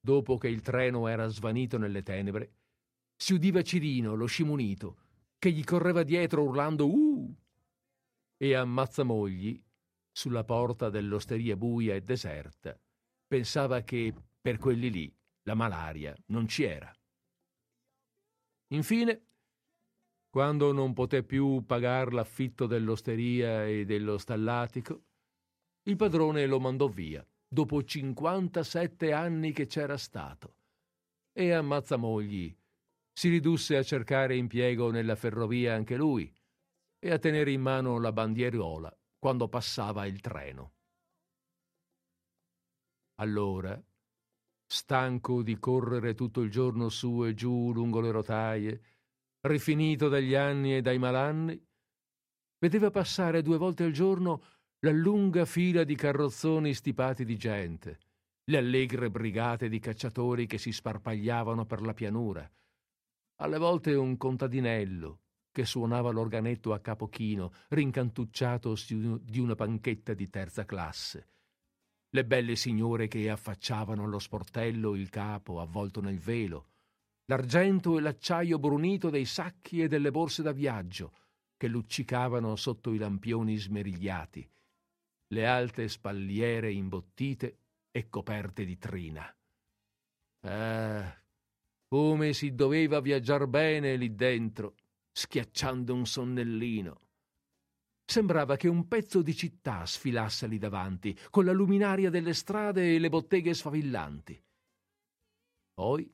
[0.00, 2.54] dopo che il treno era svanito nelle tenebre,
[3.14, 5.01] si udiva Cirino, lo scimunito,
[5.42, 7.36] che gli correva dietro urlando Uh!
[8.36, 9.60] E a Mazzamogli,
[10.12, 12.78] sulla porta dell'osteria buia e deserta,
[13.26, 16.92] pensava che per quelli lì la malaria non c'era.
[18.68, 19.24] Infine
[20.30, 25.02] quando non poté più pagar l'affitto dell'osteria e dello stallatico,
[25.86, 30.54] il padrone lo mandò via, dopo 57 anni che c'era stato.
[31.32, 32.56] E a Mazzamogli
[33.12, 36.32] si ridusse a cercare impiego nella ferrovia anche lui
[36.98, 40.74] e a tenere in mano la bandieruola quando passava il treno.
[43.20, 43.80] Allora,
[44.66, 48.82] stanco di correre tutto il giorno su e giù lungo le rotaie,
[49.42, 51.60] rifinito dagli anni e dai malanni,
[52.58, 54.42] vedeva passare due volte al giorno
[54.80, 57.98] la lunga fila di carrozzoni stipati di gente,
[58.44, 62.50] le allegre brigate di cacciatori che si sparpagliavano per la pianura,
[63.42, 65.18] alle volte un contadinello
[65.50, 68.74] che suonava l'organetto a capo chino, rincantucciato
[69.20, 71.28] di una panchetta di terza classe,
[72.10, 76.68] le belle signore che affacciavano allo sportello il capo avvolto nel velo,
[77.26, 81.12] l'argento e l'acciaio brunito dei sacchi e delle borse da viaggio
[81.56, 84.48] che luccicavano sotto i lampioni smerigliati,
[85.28, 87.58] le alte spalliere imbottite
[87.90, 89.36] e coperte di trina.
[90.44, 91.21] Ah,
[91.92, 94.76] come si doveva viaggiar bene lì dentro,
[95.12, 97.00] schiacciando un sonnellino.
[98.02, 102.98] Sembrava che un pezzo di città sfilasse lì davanti, con la luminaria delle strade e
[102.98, 104.42] le botteghe sfavillanti.
[105.74, 106.10] Poi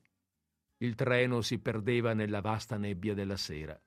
[0.79, 3.81] il treno si perdeva nella vasta nebbia della sera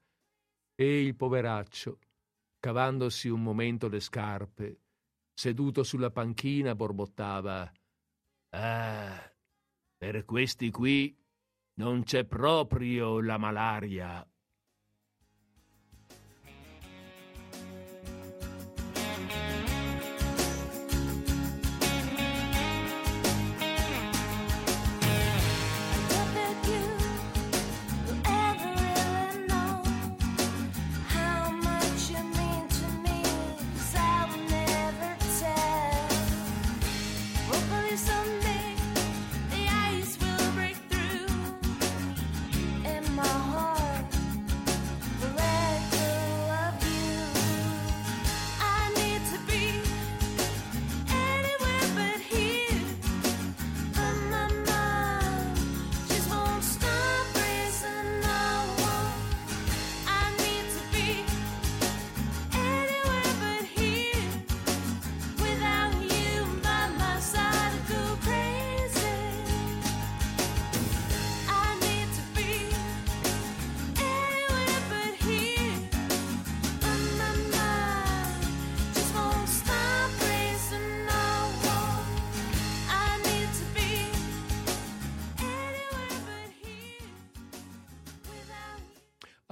[0.74, 1.98] e il poveraccio,
[2.58, 4.80] cavandosi un momento le scarpe,
[5.34, 7.70] seduto sulla panchina, borbottava.
[8.54, 9.34] Ah,
[9.98, 11.20] per questi qui
[11.74, 14.26] non c'è proprio la malaria.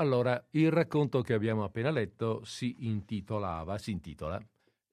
[0.01, 4.43] Allora, il racconto che abbiamo appena letto si intitolava, si intitola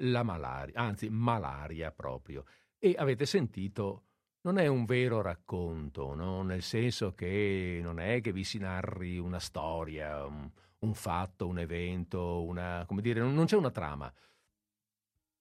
[0.01, 2.43] La malaria, anzi malaria proprio.
[2.77, 4.03] E avete sentito,
[4.41, 6.43] non è un vero racconto, no?
[6.43, 11.59] nel senso che non è che vi si narri una storia, un, un fatto, un
[11.59, 14.13] evento, una, come dire, non, non c'è una trama.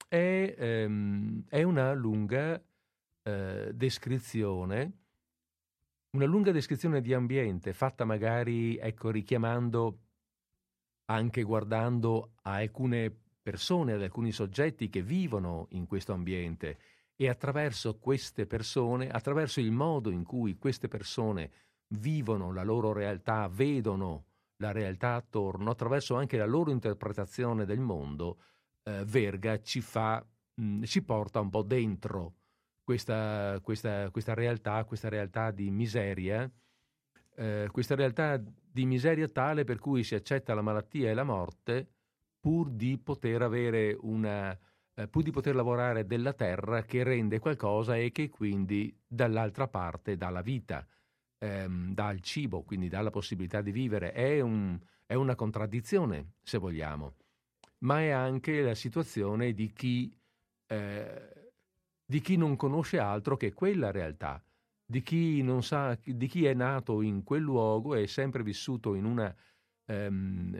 [0.06, 2.62] È, ehm, è una lunga
[3.24, 5.05] eh, descrizione
[6.16, 9.98] una lunga descrizione di ambiente fatta magari, ecco, richiamando
[11.10, 16.78] anche guardando a alcune persone, ad alcuni soggetti che vivono in questo ambiente
[17.16, 21.50] e attraverso queste persone, attraverso il modo in cui queste persone
[21.88, 24.24] vivono la loro realtà, vedono
[24.56, 28.40] la realtà attorno, attraverso anche la loro interpretazione del mondo,
[28.84, 32.36] eh, Verga ci fa, mh, ci porta un po' dentro
[32.86, 36.48] questa, questa, questa realtà, questa realtà di miseria,
[37.34, 41.88] eh, questa realtà di miseria tale per cui si accetta la malattia e la morte
[42.38, 44.56] pur di poter avere una,
[44.94, 50.16] eh, pur di poter lavorare della terra che rende qualcosa e che quindi dall'altra parte
[50.16, 50.86] dà la vita,
[51.38, 54.12] ehm, dà il cibo, quindi dà la possibilità di vivere.
[54.12, 57.16] È, un, è una contraddizione, se vogliamo,
[57.78, 60.16] ma è anche la situazione di chi
[60.68, 61.45] eh,
[62.06, 64.42] di chi non conosce altro che quella realtà,
[64.84, 69.04] di chi, sa, di chi è nato in quel luogo e è sempre vissuto in
[69.04, 69.34] una,
[69.86, 70.56] um,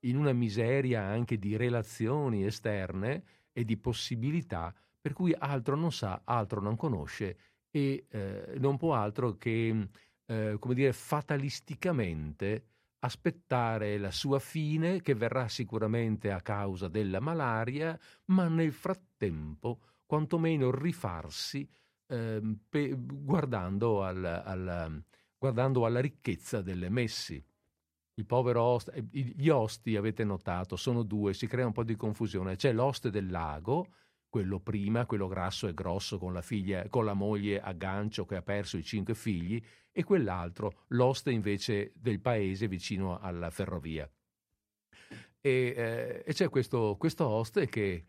[0.00, 3.22] in una miseria anche di relazioni esterne
[3.52, 7.36] e di possibilità, per cui altro non sa, altro non conosce
[7.70, 9.88] e eh, non può altro che,
[10.24, 12.64] eh, come dire, fatalisticamente
[13.00, 20.70] aspettare la sua fine, che verrà sicuramente a causa della malaria, ma nel frattempo quantomeno
[20.70, 21.68] rifarsi
[22.06, 25.04] eh, pe, guardando, al, al,
[25.36, 27.44] guardando, alla ricchezza delle messi.
[28.14, 31.94] Il povero oste, eh, gli osti, avete notato, sono due, si crea un po' di
[31.94, 32.56] confusione.
[32.56, 33.88] C'è l'oste del lago,
[34.30, 38.36] quello prima, quello grasso e grosso con la, figlia, con la moglie a gancio che
[38.36, 44.10] ha perso i cinque figli, e quell'altro, l'oste invece del paese vicino alla ferrovia.
[45.40, 48.06] E, eh, e c'è questo, questo oste che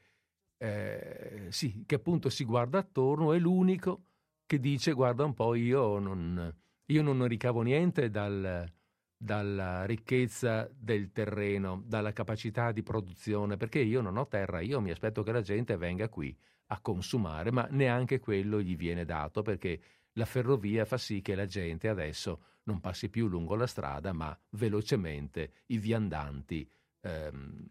[0.62, 4.03] eh, sì, che appunto si guarda attorno, è l'unico
[4.45, 6.53] che dice guarda un po', io non,
[6.86, 8.70] io non ricavo niente dal,
[9.16, 14.91] dalla ricchezza del terreno, dalla capacità di produzione, perché io non ho terra, io mi
[14.91, 16.36] aspetto che la gente venga qui
[16.68, 19.82] a consumare, ma neanche quello gli viene dato perché
[20.14, 24.38] la ferrovia fa sì che la gente adesso non passi più lungo la strada, ma
[24.51, 26.70] velocemente i viandanti
[27.01, 27.68] ehm,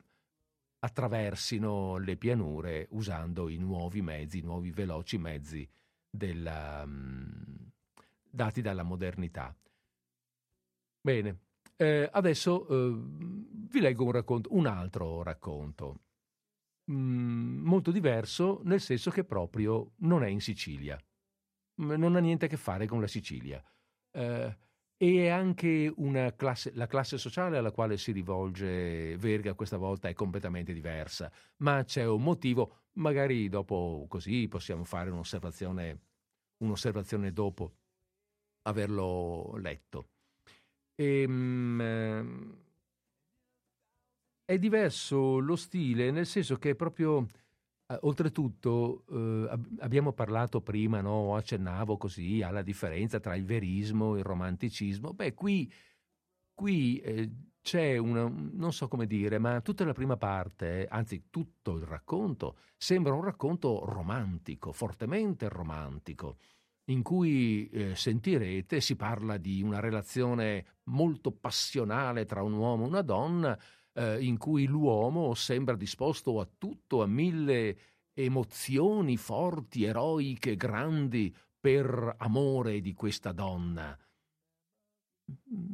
[0.80, 5.68] attraversino le pianure usando i nuovi mezzi, i nuovi veloci mezzi
[6.08, 7.70] della, um,
[8.28, 9.54] dati dalla modernità.
[11.00, 11.38] Bene,
[11.76, 12.96] eh, adesso eh,
[13.70, 16.00] vi leggo un, racconto, un altro racconto,
[16.90, 21.00] mm, molto diverso nel senso che proprio non è in Sicilia,
[21.76, 23.62] non ha niente a che fare con la Sicilia.
[24.10, 24.56] Eh,
[25.00, 25.94] e anche
[26.36, 31.84] classe, la classe sociale alla quale si rivolge Verga questa volta è completamente diversa, ma
[31.84, 36.00] c'è un motivo, magari dopo così possiamo fare un'osservazione,
[36.58, 37.74] un'osservazione dopo
[38.62, 40.08] averlo letto.
[40.96, 42.56] E, um,
[44.44, 47.24] è diverso lo stile, nel senso che è proprio
[48.00, 54.24] oltretutto eh, abbiamo parlato prima, no, accennavo così alla differenza tra il verismo e il
[54.24, 55.14] romanticismo.
[55.14, 55.72] Beh, qui,
[56.52, 57.30] qui eh,
[57.62, 62.58] c'è una, non so come dire, ma tutta la prima parte, anzi tutto il racconto,
[62.76, 66.38] sembra un racconto romantico, fortemente romantico,
[66.90, 72.88] in cui eh, sentirete si parla di una relazione molto passionale tra un uomo e
[72.88, 73.58] una donna,
[73.98, 77.78] eh, in cui l'uomo sembra disposto a tutto, a mille
[78.12, 83.98] emozioni forti, eroiche, grandi, per amore di questa donna.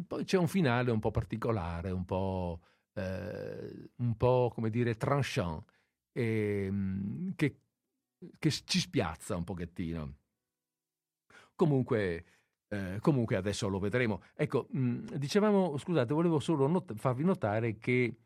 [0.06, 2.60] Poi c'è un finale un po' particolare, un po',
[2.94, 5.62] eh, un po' come dire, tranchant,
[6.12, 6.72] eh,
[7.36, 7.60] che,
[8.38, 10.14] che ci spiazza un pochettino.
[11.54, 12.24] Comunque,
[12.74, 14.22] eh, comunque adesso lo vedremo.
[14.34, 18.16] Ecco, mh, mm, dicevamo, scusate, volevo solo not- farvi notare che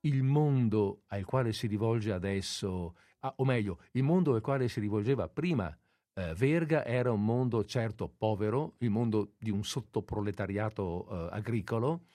[0.00, 4.80] il mondo al quale si rivolge adesso, ah, o meglio, il mondo al quale si
[4.80, 5.76] rivolgeva prima
[6.14, 12.06] eh, Verga era un mondo certo povero, il mondo di un sottoproletariato eh, agricolo,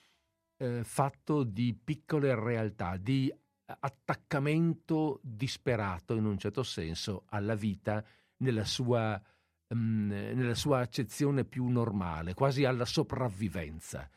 [0.58, 3.32] eh, fatto di piccole realtà, di
[3.66, 8.04] attaccamento disperato in un certo senso alla vita
[8.38, 9.20] nella sua
[9.74, 14.08] nella sua accezione più normale, quasi alla sopravvivenza.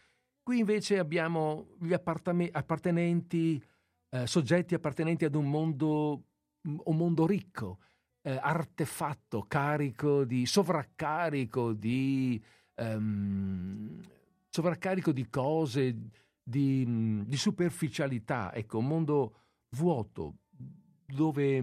[0.42, 3.62] Qui invece abbiamo gli appartenenti,
[4.10, 6.24] eh, soggetti appartenenti ad un mondo,
[6.62, 7.80] un mondo ricco,
[8.22, 12.42] eh, artefatto, carico di sovraccarico di,
[12.76, 14.02] um,
[14.50, 15.96] sovraccarico di cose,
[16.42, 19.34] di, di, superficialità, ecco, un mondo
[19.72, 20.36] vuoto
[21.06, 21.62] dove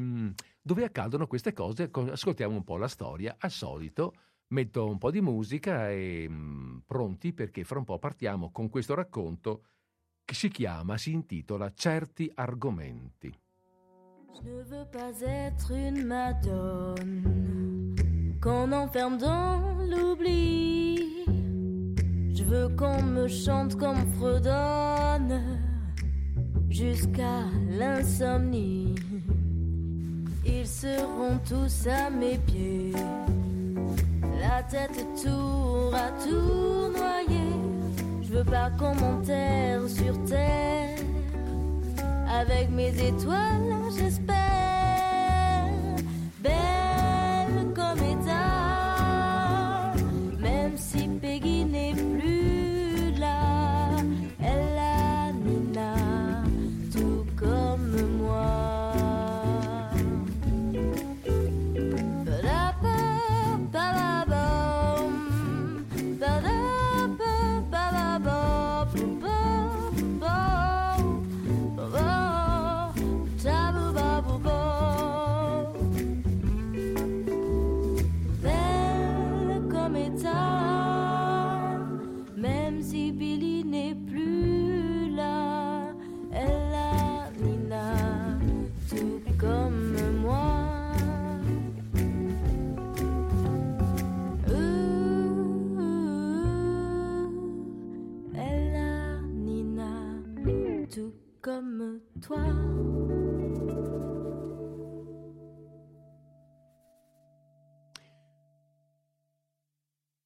[0.64, 1.90] dove accadono queste cose.
[1.92, 3.36] Ascoltiamo un po' la storia.
[3.38, 4.14] Al solito
[4.48, 8.70] metto un po' di musica e mh, mm, pronti perché fra un po' partiamo con
[8.70, 9.64] questo racconto
[10.24, 13.30] che si chiama, si intitola Certi argomenti.
[14.42, 17.22] Je ne veux pas être une madone
[18.40, 21.24] qu'on enferme dans l'oubli.
[22.34, 25.62] Je veux qu'on me chante comme fredonne
[26.68, 28.94] jusqu'à l'insomnie.
[30.64, 32.92] Ils seront tous à mes pieds,
[34.40, 37.52] la tête tour à tournoyer.
[38.22, 38.94] Je veux pas qu'on
[39.86, 40.98] sur terre,
[42.40, 44.44] avec mes étoiles, j'espère.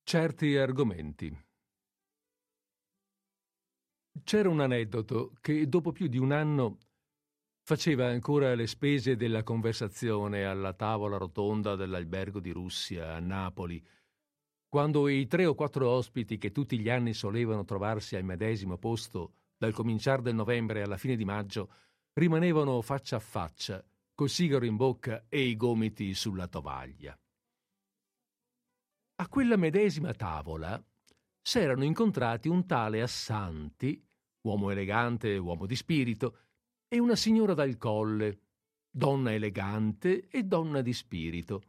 [0.09, 1.30] Certi argomenti.
[4.24, 6.78] C'era un aneddoto che dopo più di un anno
[7.62, 13.86] faceva ancora le spese della conversazione alla tavola rotonda dell'albergo di Russia a Napoli,
[14.66, 19.34] quando i tre o quattro ospiti che tutti gli anni solevano trovarsi al medesimo posto
[19.59, 21.72] dal cominciare del novembre alla fine di maggio
[22.14, 23.84] rimanevano faccia a faccia,
[24.14, 27.18] col sigaro in bocca e i gomiti sulla tovaglia.
[29.20, 30.82] A quella medesima tavola
[31.40, 34.00] s'erano incontrati un tale Assanti,
[34.42, 36.38] uomo elegante e uomo di spirito,
[36.88, 38.40] e una signora dal colle,
[38.88, 41.62] donna elegante e donna di spirito,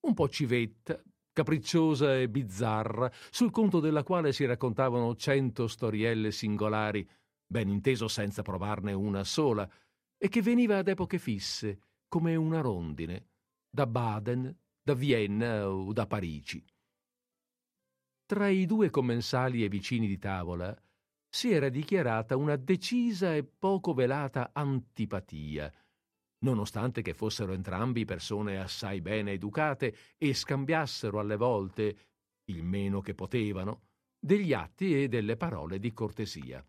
[0.00, 1.00] un po' civetta,
[1.32, 7.08] capricciosa e bizzarra, sul conto della quale si raccontavano cento storielle singolari,
[7.50, 9.68] ben inteso senza provarne una sola,
[10.16, 13.30] e che veniva ad epoche fisse, come una rondine,
[13.68, 16.64] da Baden, da Vienna o da Parigi.
[18.24, 20.80] Tra i due commensali e vicini di tavola
[21.28, 25.72] si era dichiarata una decisa e poco velata antipatia,
[26.44, 31.98] nonostante che fossero entrambi persone assai bene educate e scambiassero alle volte,
[32.44, 33.88] il meno che potevano,
[34.20, 36.64] degli atti e delle parole di cortesia.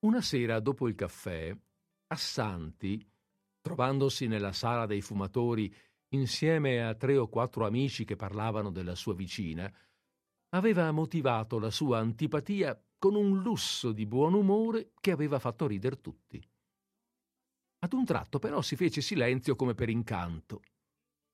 [0.00, 1.54] Una sera dopo il caffè,
[2.06, 3.06] Assanti,
[3.60, 5.72] trovandosi nella sala dei fumatori
[6.14, 9.70] insieme a tre o quattro amici che parlavano della sua vicina,
[10.56, 15.98] aveva motivato la sua antipatia con un lusso di buon umore che aveva fatto rider
[15.98, 16.42] tutti.
[17.80, 20.62] Ad un tratto però si fece silenzio come per incanto.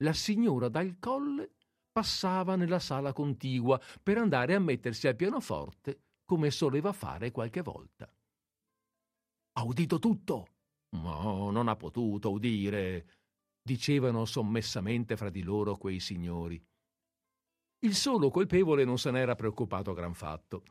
[0.02, 1.54] La signora dal colle
[1.92, 8.12] passava nella sala contigua per andare a mettersi al pianoforte come soleva fare qualche volta.
[9.59, 10.48] Ha udito tutto?
[10.96, 13.07] No, non ha potuto udire,
[13.62, 16.62] dicevano sommessamente fra di loro quei signori.
[17.80, 20.62] Il solo colpevole non se n'era preoccupato gran fatto.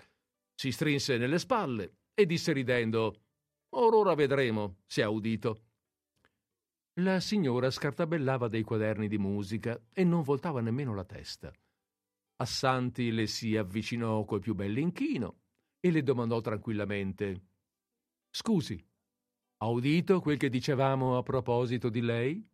[0.54, 3.22] Si strinse nelle spalle e disse ridendo
[3.76, 5.64] Or ora vedremo se ha udito.
[7.02, 11.52] La signora scartabellava dei quaderni di musica e non voltava nemmeno la testa.
[12.38, 15.42] Assanti le si avvicinò col più bell'inchino
[15.80, 17.55] e le domandò tranquillamente
[18.38, 18.78] Scusi,
[19.60, 22.46] ha udito quel che dicevamo a proposito di lei?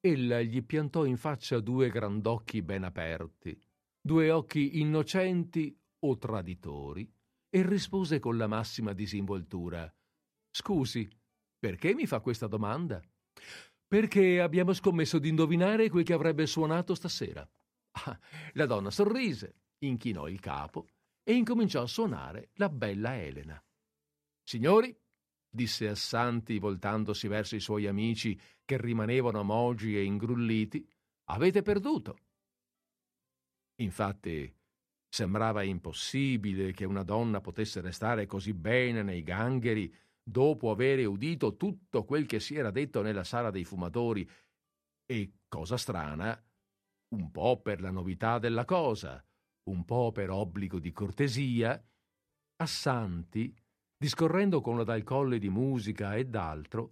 [0.00, 3.54] Ella gli piantò in faccia due grandocchi ben aperti,
[4.00, 7.06] due occhi innocenti o traditori,
[7.50, 9.94] e rispose con la massima disinvoltura
[10.50, 11.06] Scusi,
[11.58, 12.98] perché mi fa questa domanda?
[13.86, 17.46] Perché abbiamo scommesso di indovinare quel che avrebbe suonato stasera.
[18.06, 18.18] Ah,
[18.54, 20.86] la donna sorrise, inchinò il capo
[21.22, 23.62] e incominciò a suonare la bella Elena.
[24.42, 24.96] Signori,
[25.48, 30.86] disse Assanti voltandosi verso i suoi amici che rimanevano mogi e ingrulliti,
[31.30, 32.18] avete perduto.
[33.76, 34.52] Infatti,
[35.08, 39.92] sembrava impossibile che una donna potesse restare così bene nei gangheri
[40.22, 44.28] dopo avere udito tutto quel che si era detto nella sala dei fumatori
[45.04, 46.40] e, cosa strana,
[47.14, 49.22] un po' per la novità della cosa,
[49.64, 51.82] un po' per obbligo di cortesia,
[52.56, 53.54] Assanti,
[53.96, 56.90] discorrendo con la dal colle di musica ed altro,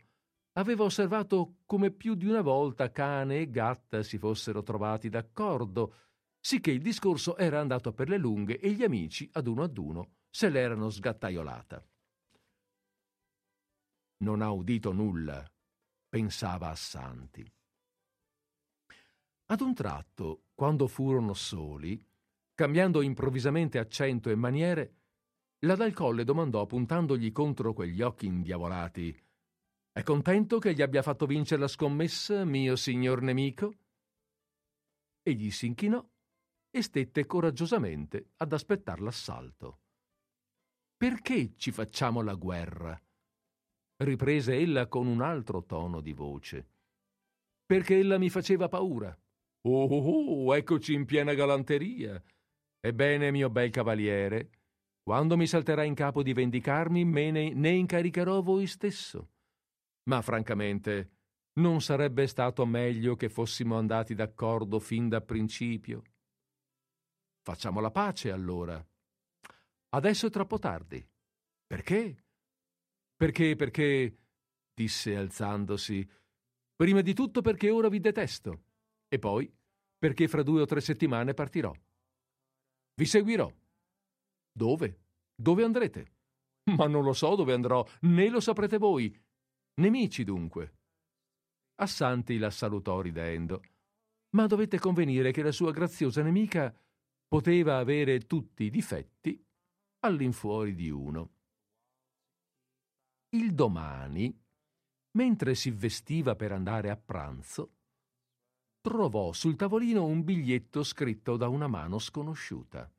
[0.52, 5.94] aveva osservato come più di una volta cane e gatta si fossero trovati d'accordo,
[6.40, 10.14] sicché il discorso era andato per le lunghe e gli amici, ad uno ad uno,
[10.30, 11.84] se l'erano sgattaiolata.
[14.18, 15.44] Non ha udito nulla,
[16.08, 17.50] pensava Assanti.
[19.46, 22.00] Ad un tratto, quando furono soli,
[22.60, 24.96] Cambiando improvvisamente accento e maniere,
[25.60, 29.18] la dal colle domandò puntandogli contro quegli occhi indiavolati
[29.90, 33.72] È contento che gli abbia fatto vincere la scommessa, mio signor nemico?
[35.22, 36.06] Egli s'inchinò
[36.68, 39.80] e stette coraggiosamente ad aspettar l'assalto.
[40.98, 43.02] Perché ci facciamo la guerra?
[44.04, 46.68] riprese ella con un altro tono di voce.
[47.64, 49.18] Perché ella mi faceva paura.
[49.62, 52.22] Oh, oh, oh eccoci in piena galanteria.
[52.80, 54.50] Ebbene, mio bel cavaliere,
[55.02, 59.30] quando mi salterà in capo di vendicarmi, me ne, ne incaricherò voi stesso.
[60.04, 61.10] Ma francamente,
[61.54, 66.02] non sarebbe stato meglio che fossimo andati d'accordo fin da principio?
[67.42, 68.82] Facciamo la pace allora.
[69.90, 71.06] Adesso è troppo tardi.
[71.66, 72.24] Perché?
[73.16, 74.16] Perché, perché,
[74.72, 76.08] disse alzandosi,
[76.74, 78.62] prima di tutto perché ora vi detesto,
[79.08, 79.52] e poi
[79.98, 81.72] perché fra due o tre settimane partirò.
[82.94, 83.52] Vi seguirò.
[84.52, 85.00] Dove?
[85.34, 86.12] Dove andrete?
[86.76, 89.14] Ma non lo so dove andrò, né lo saprete voi.
[89.80, 90.78] Nemici dunque.
[91.76, 93.62] Assanti la salutò ridendo.
[94.36, 96.74] Ma dovete convenire che la sua graziosa nemica
[97.26, 99.42] poteva avere tutti i difetti
[100.00, 101.34] all'infuori di uno.
[103.30, 104.36] Il domani,
[105.12, 107.78] mentre si vestiva per andare a pranzo,
[108.80, 112.90] trovò sul tavolino un biglietto scritto da una mano sconosciuta.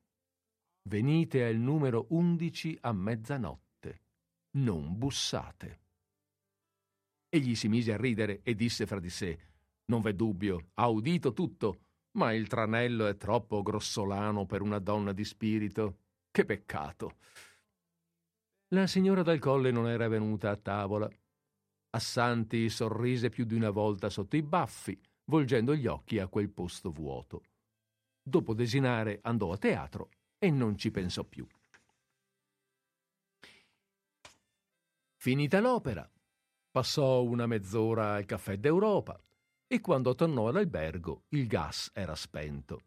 [0.84, 4.02] Venite al numero 11 a mezzanotte.
[4.58, 5.80] Non bussate.
[7.30, 9.40] Egli si mise a ridere e disse fra di sé:
[9.86, 11.80] Non v'è dubbio, ha udito tutto,
[12.14, 15.98] ma il tranello è troppo grossolano per una donna di spirito.
[16.32, 17.18] Che peccato.
[18.70, 21.10] La signora dal colle non era venuta a tavola.
[21.92, 26.92] Assanti sorrise più di una volta sotto i baffi volgendo gli occhi a quel posto
[26.92, 27.44] vuoto.
[28.22, 31.48] Dopo desinare andò a teatro e non ci pensò più.
[35.16, 36.10] Finita l'opera,
[36.72, 39.20] passò una mezz'ora al caffè d'Europa
[39.68, 42.86] e quando tornò all'albergo il gas era spento.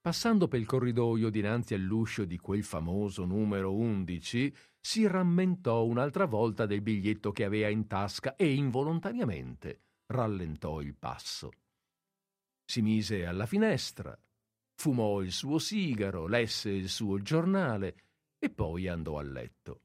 [0.00, 6.64] Passando per il corridoio dinanzi all'uscio di quel famoso numero 11, si rammentò un'altra volta
[6.64, 9.80] del biglietto che aveva in tasca e involontariamente
[10.10, 11.50] rallentò il passo.
[12.64, 14.16] Si mise alla finestra,
[14.74, 17.96] fumò il suo sigaro, lesse il suo giornale
[18.38, 19.82] e poi andò a letto.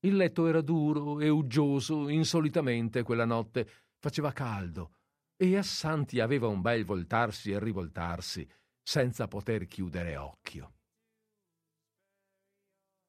[0.00, 3.68] Il letto era duro e uggioso, insolitamente quella notte
[3.98, 4.92] faceva caldo
[5.36, 8.48] e Assanti aveva un bel voltarsi e rivoltarsi
[8.82, 10.75] senza poter chiudere occhio.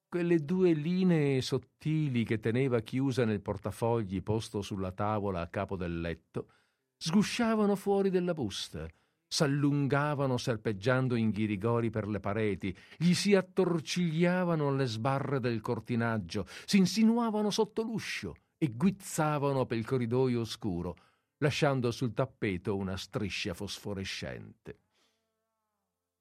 [0.10, 6.00] Quelle due linee sottili che teneva chiusa nel portafogli posto sulla tavola a capo del
[6.00, 6.52] letto
[6.96, 8.88] sgusciavano fuori della busta,
[9.28, 16.78] s'allungavano serpeggiando in ghirigori per le pareti, gli si attorcigliavano alle sbarre del cortinaggio, si
[16.78, 20.96] insinuavano sotto l'uscio e guizzavano per il corridoio oscuro,
[21.40, 24.80] lasciando sul tappeto una striscia fosforescente.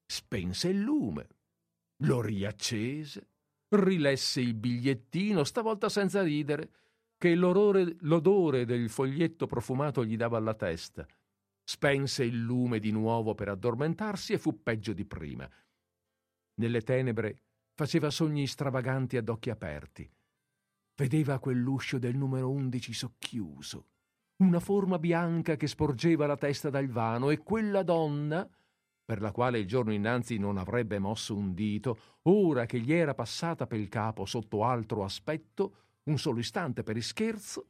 [0.04, 1.28] Spense il lume,
[1.98, 3.28] lo riaccese,
[3.70, 6.70] rilesse il bigliettino, stavolta senza ridere,
[7.18, 11.06] che l'odore, del foglietto profumato gli dava alla testa.
[11.64, 15.48] Spense il lume di nuovo per addormentarsi e fu peggio di prima.
[16.58, 17.42] Nelle tenebre
[17.74, 20.10] faceva sogni stravaganti ad occhi aperti.
[20.94, 23.88] Vedeva quell'uscio del numero undici socchiuso
[24.38, 28.46] una forma bianca che sporgeva la testa dal vano e quella donna,
[29.06, 33.14] per la quale il giorno innanzi non avrebbe mosso un dito, ora che gli era
[33.14, 37.68] passata pel capo sotto altro aspetto, un solo istante per ischerzo,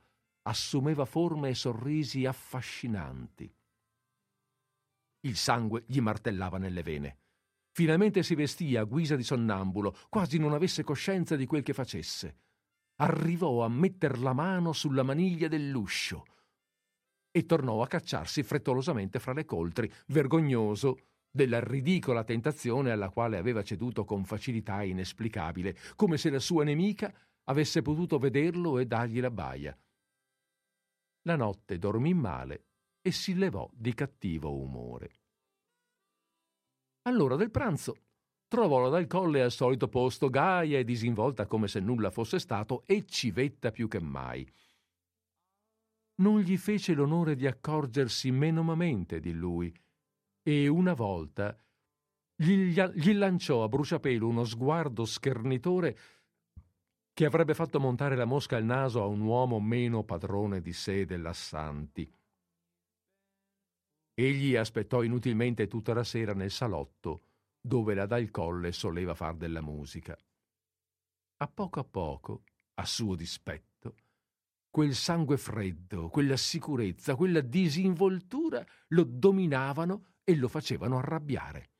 [0.48, 3.54] assumeva forme e sorrisi affascinanti.
[5.20, 7.18] Il sangue gli martellava nelle vene.
[7.70, 12.38] Finalmente si vestì a guisa di sonnambulo, quasi non avesse coscienza di quel che facesse.
[13.00, 16.24] Arrivò a metter la mano sulla maniglia dell'uscio
[17.30, 20.96] e tornò a cacciarsi frettolosamente fra le coltri, vergognoso
[21.36, 27.14] della ridicola tentazione alla quale aveva ceduto con facilità inesplicabile, come se la sua nemica
[27.44, 29.78] avesse potuto vederlo e dargli la baia.
[31.22, 32.64] La notte dormì male
[33.00, 35.10] e si levò di cattivo umore.
[37.02, 37.98] All'ora del pranzo
[38.48, 42.82] trovò la dal colle al solito posto, gaia e disinvolta come se nulla fosse stato,
[42.86, 44.48] e civetta più che mai
[46.18, 49.74] non gli fece l'onore di accorgersi menomamente di lui
[50.48, 51.58] e una volta
[52.36, 55.98] gli, gli lanciò a bruciapelo uno sguardo schernitore
[57.12, 61.04] che avrebbe fatto montare la mosca al naso a un uomo meno padrone di sé
[61.04, 62.08] dell'Assanti.
[64.14, 67.24] Egli aspettò inutilmente tutta la sera nel salotto
[67.60, 70.16] dove la Dal Colle soleva far della musica.
[71.38, 72.44] A poco a poco,
[72.74, 73.96] a suo dispetto,
[74.70, 81.70] quel sangue freddo, quella sicurezza, quella disinvoltura lo dominavano e lo facevano arrabbiare.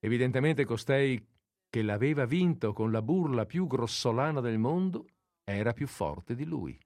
[0.00, 1.22] Evidentemente costei
[1.68, 5.06] che l'aveva vinto con la burla più grossolana del mondo
[5.44, 6.78] era più forte di lui.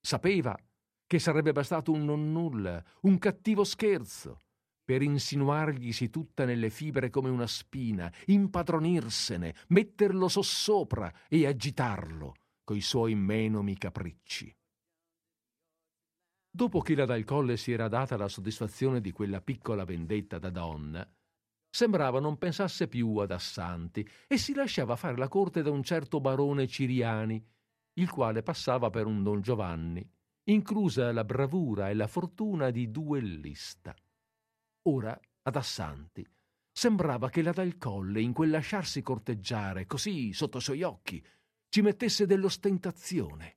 [0.00, 0.56] Sapeva
[1.06, 4.38] che sarebbe bastato un nonnulla, un cattivo scherzo,
[4.84, 12.34] per insinuarglisi tutta nelle fibre come una spina, impadronirsene, metterlo sossopra e agitarlo
[12.64, 14.54] coi suoi menomi capricci.
[16.54, 20.50] Dopo che la Dal Colle si era data la soddisfazione di quella piccola vendetta da
[20.50, 21.10] donna,
[21.70, 26.20] sembrava non pensasse più ad Assanti e si lasciava fare la corte da un certo
[26.20, 27.42] barone Ciriani,
[27.94, 30.06] il quale passava per un Don Giovanni,
[30.50, 33.96] inclusa la bravura e la fortuna di duellista.
[34.88, 36.22] Ora, ad Assanti,
[36.70, 41.24] sembrava che la Dal Colle, in quel lasciarsi corteggiare così sotto i suoi occhi,
[41.70, 43.56] ci mettesse dell'ostentazione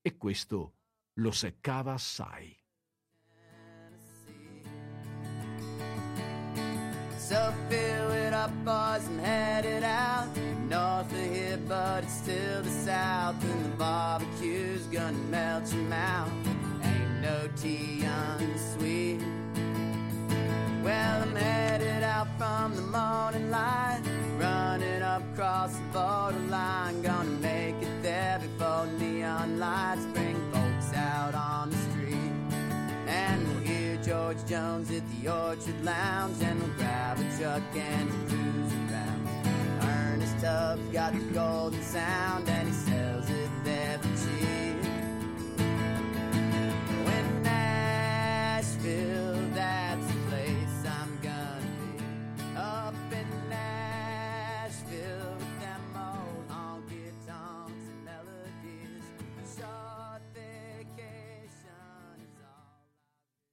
[0.00, 0.78] e questo
[1.14, 2.56] lo seccava assai.
[7.16, 9.08] So fill it up, boys,
[9.82, 10.28] out.
[10.68, 13.42] North of here, but it's still the south.
[13.42, 16.32] And the barbecue's gonna melt your mouth.
[16.82, 19.20] Ain't no tea unsweet.
[20.82, 24.02] Well, I'm headed out from the morning light.
[24.38, 27.02] Running up across the borderline.
[27.02, 30.51] Gonna make it there before neon lights bring
[31.22, 32.32] out on the street.
[33.06, 36.42] And we'll hear George Jones at the Orchard Lounge.
[36.42, 39.22] And we'll grab a truck and we'll cruise around.
[39.82, 42.74] Ernest Tubbs got the golden sound and he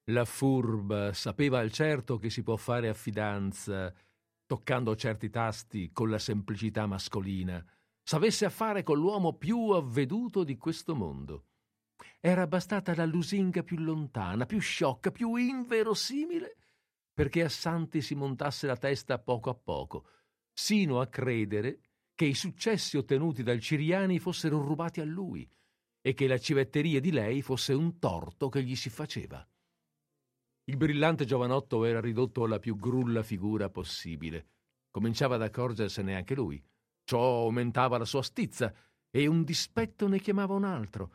[0.09, 3.93] La furba sapeva al certo che si può fare affidanza
[4.47, 7.63] toccando certi tasti con la semplicità mascolina,
[8.01, 11.43] s'avesse a fare con l'uomo più avveduto di questo mondo.
[12.19, 16.57] Era bastata la lusinga più lontana, più sciocca, più inverosimile,
[17.13, 20.07] perché a Santi si montasse la testa a poco a poco,
[20.51, 21.81] sino a credere
[22.15, 25.47] che i successi ottenuti dal Ciriani fossero rubati a lui
[26.01, 29.47] e che la civetteria di lei fosse un torto che gli si faceva.
[30.69, 34.45] Il brillante giovanotto era ridotto alla più grulla figura possibile.
[34.91, 36.63] Cominciava ad accorgersene anche lui.
[37.03, 38.71] Ciò aumentava la sua stizza
[39.09, 41.13] e un dispetto ne chiamava un altro,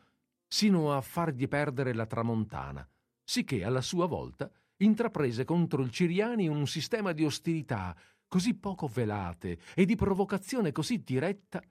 [0.49, 2.85] sino a fargli perdere la tramontana,
[3.23, 7.97] sicché alla sua volta intraprese contro il Ciriani un sistema di ostilità
[8.27, 11.63] così poco velate e di provocazione così diretta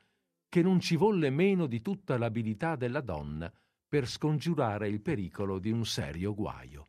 [0.47, 3.51] che non ci volle meno di tutta l'abilità della donna
[3.85, 6.87] per scongiurare il pericolo di un serio guaio.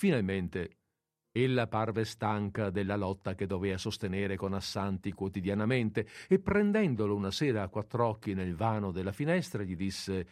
[0.00, 0.78] Finalmente,
[1.30, 7.64] ella parve stanca della lotta che doveva sostenere con Assanti quotidianamente e prendendolo una sera
[7.64, 10.28] a quattro occhi nel vano della finestra gli disse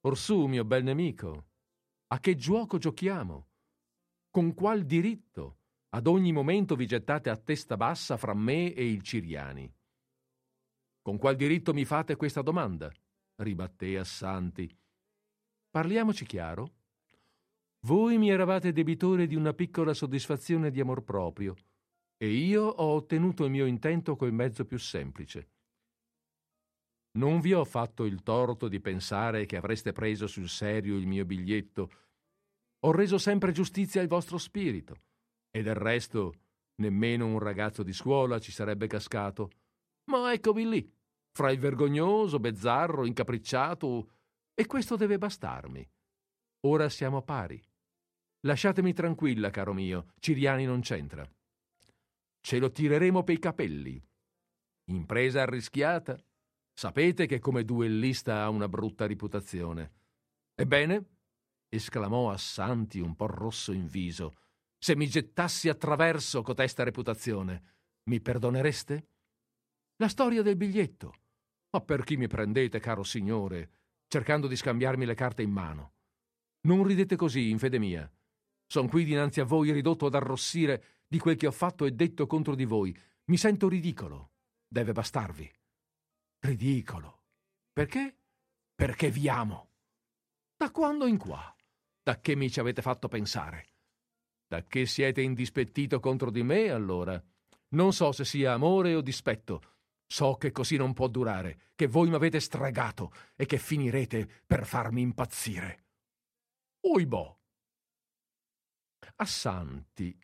[0.00, 1.46] Orsù, mio bel nemico,
[2.08, 3.46] a che giuoco giochiamo?
[4.28, 5.58] Con qual diritto?
[5.90, 9.72] Ad ogni momento vi gettate a testa bassa fra me e il Ciriani.
[11.00, 12.92] Con qual diritto mi fate questa domanda?
[13.36, 14.68] ribatté Assanti.
[15.70, 16.77] Parliamoci chiaro.
[17.86, 21.54] Voi mi eravate debitore di una piccola soddisfazione di amor proprio,
[22.16, 25.50] e io ho ottenuto il mio intento col mezzo più semplice.
[27.18, 31.24] Non vi ho fatto il torto di pensare che avreste preso sul serio il mio
[31.24, 31.90] biglietto.
[32.80, 35.02] Ho reso sempre giustizia al vostro spirito.
[35.50, 36.34] E del resto,
[36.76, 39.50] nemmeno un ragazzo di scuola ci sarebbe cascato.
[40.10, 40.92] Ma eccovi lì,
[41.32, 44.10] fra il vergognoso, bezzarro, incapricciato,
[44.54, 45.88] e questo deve bastarmi.
[46.66, 47.60] Ora siamo pari.
[48.40, 51.28] Lasciatemi tranquilla, caro mio, Ciriani non c'entra.
[52.40, 54.02] Ce lo tireremo pei capelli.
[54.90, 56.16] Impresa arrischiata,
[56.78, 59.94] Sapete che come duellista ha una brutta reputazione.
[60.54, 61.06] Ebbene,
[61.68, 64.36] esclamò Assanti un po' rosso in viso,
[64.78, 67.62] se mi gettassi attraverso cotesta reputazione,
[68.04, 69.08] mi perdonereste?
[69.96, 71.14] La storia del biglietto.
[71.70, 73.70] Ma per chi mi prendete, caro signore,
[74.06, 75.94] cercando di scambiarmi le carte in mano?
[76.60, 78.08] Non ridete così, in fede mia.
[78.70, 82.26] Son qui dinanzi a voi ridotto ad arrossire di quel che ho fatto e detto
[82.26, 82.94] contro di voi.
[83.24, 84.32] Mi sento ridicolo.
[84.68, 85.50] Deve bastarvi.
[86.40, 87.22] Ridicolo.
[87.72, 88.14] Perché?
[88.74, 89.70] Perché vi amo.
[90.54, 91.56] Da quando in qua?
[92.02, 93.68] Da che mi ci avete fatto pensare?
[94.46, 97.22] Da che siete indispettito contro di me, allora?
[97.68, 99.76] Non so se sia amore o dispetto.
[100.06, 105.00] So che così non può durare, che voi m'avete stregato e che finirete per farmi
[105.00, 105.86] impazzire.
[106.80, 107.37] Oibò!
[109.16, 110.18] Assanti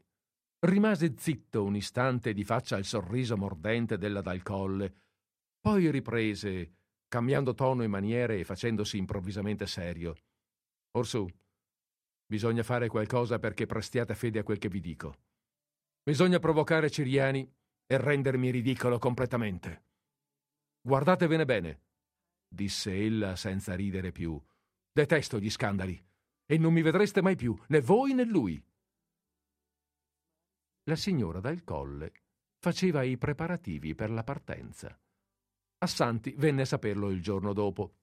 [0.67, 5.03] rimase zitto un istante di faccia al sorriso mordente della dal colle
[5.65, 6.75] poi riprese,
[7.09, 10.15] cambiando tono e maniere e facendosi improvvisamente serio.
[10.91, 11.27] Orsù,
[12.27, 15.15] bisogna fare qualcosa perché prestiate fede a quel che vi dico.
[16.03, 17.51] Bisogna provocare Ciriani
[17.87, 19.85] e rendermi ridicolo completamente.
[20.83, 21.81] Guardatevene bene,
[22.47, 24.39] disse ella senza ridere più.
[24.93, 25.99] Detesto gli scandali
[26.47, 28.63] e non mi vedreste mai più, né voi né lui.
[30.85, 32.13] La signora dal colle
[32.59, 34.99] faceva i preparativi per la partenza.
[35.79, 37.97] Assanti venne a saperlo il giorno dopo.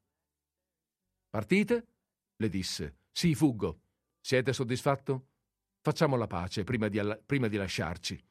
[1.30, 1.88] Partite?
[2.36, 2.98] le disse.
[3.12, 3.82] Sì, fuggo.
[4.20, 5.30] Siete soddisfatto?
[5.80, 8.24] Facciamo la pace prima di, alla- prima di lasciarci.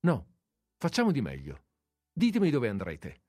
[0.00, 0.36] No,
[0.78, 1.64] facciamo di meglio.
[2.12, 3.22] Ditemi dove andrete.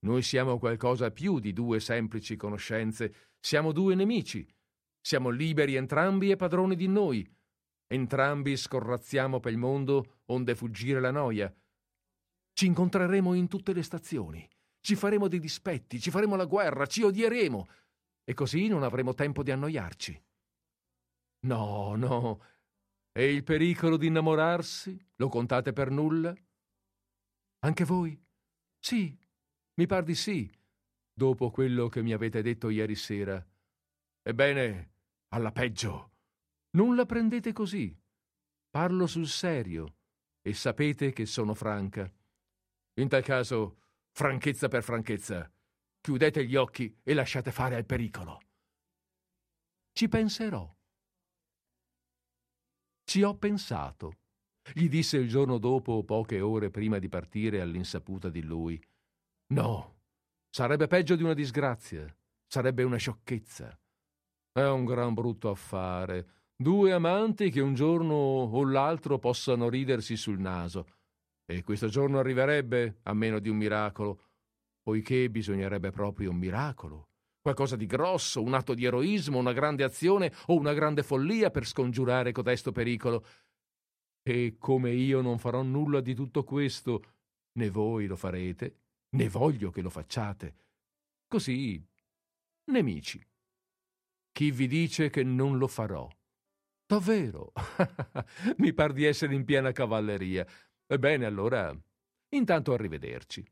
[0.00, 4.46] Noi siamo qualcosa più di due semplici conoscenze, siamo due nemici.
[5.06, 7.24] Siamo liberi entrambi e padroni di noi.
[7.86, 11.54] Entrambi scorrazziamo per il mondo onde fuggire la noia.
[12.52, 14.44] Ci incontreremo in tutte le stazioni,
[14.80, 17.68] ci faremo dei dispetti, ci faremo la guerra, ci odieremo
[18.24, 20.24] e così non avremo tempo di annoiarci.
[21.46, 22.42] No, no.
[23.12, 24.98] E il pericolo di innamorarsi?
[25.18, 26.34] Lo contate per nulla?
[27.60, 28.20] Anche voi?
[28.76, 29.16] Sì,
[29.74, 30.52] mi par di sì,
[31.12, 33.40] dopo quello che mi avete detto ieri sera.
[34.22, 34.94] Ebbene,
[35.28, 36.12] alla peggio.
[36.70, 37.96] Non la prendete così.
[38.70, 39.96] Parlo sul serio
[40.42, 42.10] e sapete che sono franca.
[42.94, 43.78] In tal caso,
[44.12, 45.50] franchezza per franchezza,
[46.00, 48.40] chiudete gli occhi e lasciate fare al pericolo.
[49.92, 50.74] Ci penserò.
[53.04, 54.18] Ci ho pensato,
[54.72, 58.80] gli disse il giorno dopo, poche ore prima di partire all'insaputa di lui.
[59.48, 60.00] No,
[60.50, 62.14] sarebbe peggio di una disgrazia,
[62.46, 63.78] sarebbe una sciocchezza.
[64.56, 66.28] È un gran brutto affare.
[66.56, 70.86] Due amanti che un giorno o l'altro possano ridersi sul naso.
[71.44, 74.22] E questo giorno arriverebbe, a meno di un miracolo,
[74.80, 80.32] poiché bisognerebbe proprio un miracolo, qualcosa di grosso, un atto di eroismo, una grande azione
[80.46, 83.26] o una grande follia per scongiurare codesto pericolo.
[84.22, 87.02] E come io non farò nulla di tutto questo,
[87.58, 88.78] né voi lo farete,
[89.16, 90.54] né voglio che lo facciate.
[91.28, 91.78] Così,
[92.70, 93.22] nemici.
[94.36, 96.06] Chi vi dice che non lo farò?
[96.84, 97.54] Davvero?
[98.58, 100.46] Mi par di essere in piena cavalleria.
[100.86, 101.74] Ebbene, allora,
[102.34, 103.42] intanto arrivederci.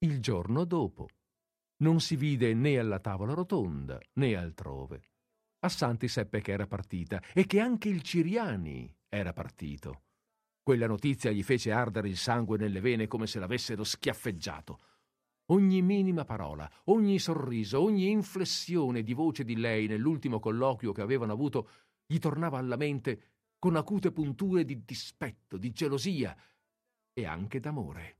[0.00, 1.08] Il giorno dopo
[1.78, 5.00] non si vide né alla tavola rotonda né altrove.
[5.60, 10.02] Assanti seppe che era partita e che anche il Ciriani era partito.
[10.62, 14.78] Quella notizia gli fece ardere il sangue nelle vene come se l'avessero schiaffeggiato.
[15.50, 21.32] Ogni minima parola, ogni sorriso, ogni inflessione di voce di lei nell'ultimo colloquio che avevano
[21.32, 21.68] avuto
[22.06, 23.22] gli tornava alla mente
[23.58, 26.36] con acute punture di dispetto, di gelosia
[27.12, 28.16] e anche d'amore.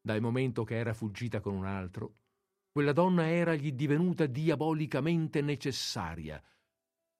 [0.00, 2.14] Dal momento che era fuggita con un altro,
[2.70, 6.42] quella donna era gli divenuta diabolicamente necessaria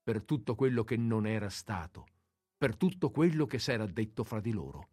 [0.03, 2.07] per tutto quello che non era stato,
[2.57, 4.89] per tutto quello che s'era detto fra di loro.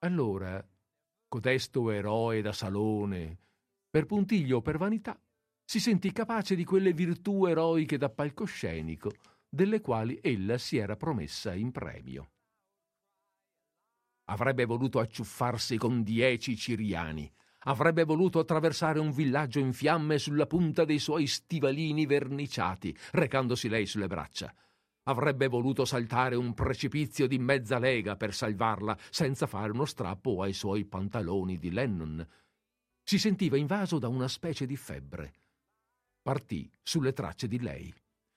[0.00, 0.62] Allora
[1.28, 3.38] codesto eroe da salone,
[3.90, 5.20] per puntiglio o per vanità,
[5.64, 9.12] si sentì capace di quelle virtù eroiche da palcoscenico,
[9.48, 12.30] delle quali ella si era promessa in premio.
[14.24, 17.30] Avrebbe voluto acciuffarsi con dieci ciriani,
[17.66, 23.86] avrebbe voluto attraversare un villaggio in fiamme sulla punta dei suoi stivalini verniciati, recandosi lei
[23.86, 24.54] sulle braccia.
[25.06, 30.54] Avrebbe voluto saltare un precipizio di mezza lega per salvarla senza fare uno strappo ai
[30.54, 32.26] suoi pantaloni di Lennon.
[33.02, 35.34] Si sentiva invaso da una specie di febbre.
[36.22, 37.94] Partì sulle tracce di lei.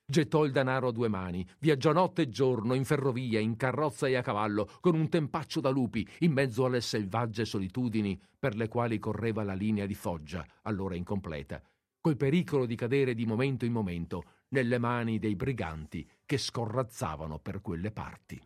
[0.10, 4.16] Gettò il denaro a due mani, viaggiò notte e giorno in ferrovia, in carrozza e
[4.16, 9.00] a cavallo, con un tempaccio da lupi, in mezzo alle selvagge solitudini per le quali
[9.00, 11.62] correva la linea di Foggia, allora incompleta,
[12.02, 17.62] col pericolo di cadere di momento in momento nelle mani dei briganti che scorrazzavano per
[17.62, 18.42] quelle parti.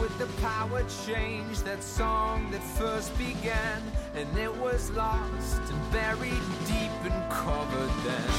[0.00, 3.82] With the power change that song that first began
[4.14, 8.30] and it was lost and buried deep and covered then.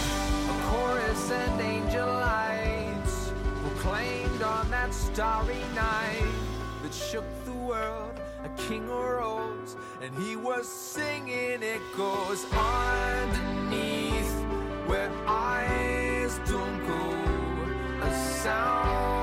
[0.49, 3.31] A chorus and angel lights
[3.61, 6.33] proclaimed on that starry night
[6.81, 14.33] that shook the world a king arose and he was singing it goes underneath
[14.87, 19.20] where eyes don't go a sound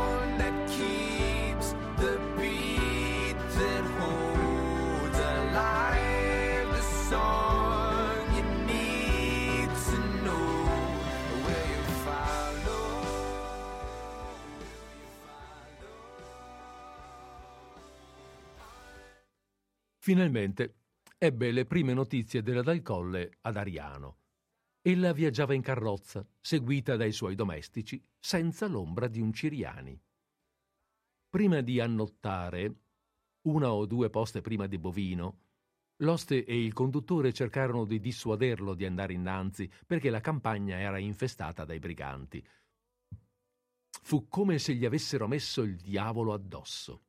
[20.09, 20.77] Finalmente
[21.19, 24.21] ebbe le prime notizie della Dal Colle ad Ariano.
[24.81, 30.01] Ella viaggiava in carrozza, seguita dai suoi domestici, senza l'ombra di un Ciriani.
[31.29, 32.75] Prima di annottare,
[33.49, 35.41] una o due poste prima di Bovino,
[35.97, 41.67] l'oste e il conduttore cercarono di dissuaderlo di andare innanzi perché la campagna era infestata
[41.67, 42.43] dai briganti.
[43.91, 47.03] Fu come se gli avessero messo il diavolo addosso.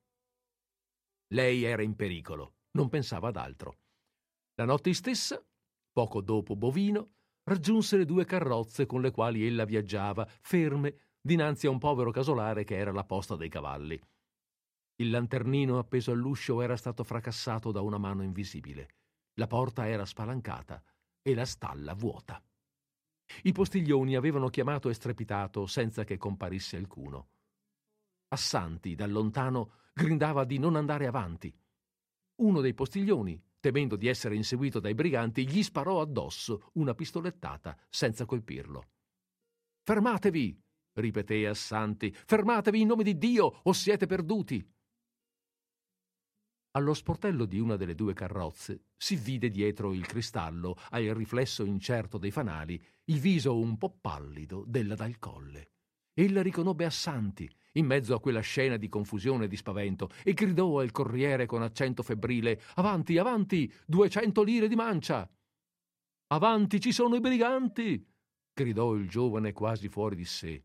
[1.28, 3.80] Lei era in pericolo, non pensava ad altro.
[4.56, 5.44] La notte stessa,
[5.92, 11.72] poco dopo Bovino, raggiunse le due carrozze con le quali ella viaggiava, ferme dinanzi a
[11.72, 14.02] un povero casolare che era la posta dei cavalli.
[14.96, 18.96] Il lanternino appeso all'uscio era stato fracassato da una mano invisibile.
[19.34, 20.82] La porta era spalancata
[21.22, 22.42] e la stalla vuota.
[23.44, 27.30] I postiglioni avevano chiamato e strepitato senza che comparisse alcuno.
[28.30, 31.54] Assanti, da lontano, gridava di non andare avanti.
[32.40, 38.26] Uno dei postiglioni, temendo di essere inseguito dai briganti, gli sparò addosso una pistolettata senza
[38.26, 38.88] colpirlo.
[39.84, 40.58] Fermatevi!
[40.94, 42.14] ripeté Assanti.
[42.14, 44.66] Fermatevi in nome di Dio o siete perduti!
[46.72, 52.18] Allo sportello di una delle due carrozze si vide dietro il cristallo, al riflesso incerto
[52.18, 55.72] dei fanali, il viso un po' pallido della dal colle.
[56.20, 60.82] Ella riconobbe Assanti in mezzo a quella scena di confusione e di spavento e gridò
[60.82, 65.30] al corriere con accento febbrile Avanti, avanti, duecento lire di mancia.
[66.28, 68.06] Avanti, ci sono i briganti.
[68.54, 70.62] gridò il giovane quasi fuori di sé.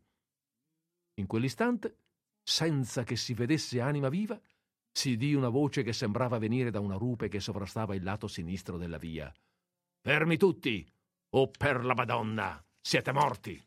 [1.21, 1.99] In quell'istante,
[2.43, 4.37] senza che si vedesse anima viva,
[4.91, 8.77] si udì una voce che sembrava venire da una rupe che sovrastava il lato sinistro
[8.77, 9.33] della via.
[10.01, 10.85] Fermi tutti!
[11.29, 12.61] O per la Madonna!
[12.81, 13.65] Siete morti!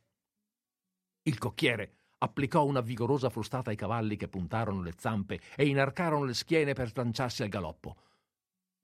[1.28, 6.32] Il cocchiere applicò una vigorosa frustata ai cavalli che puntarono le zampe e inarcarono le
[6.32, 7.96] schiene per slanciarsi al galoppo.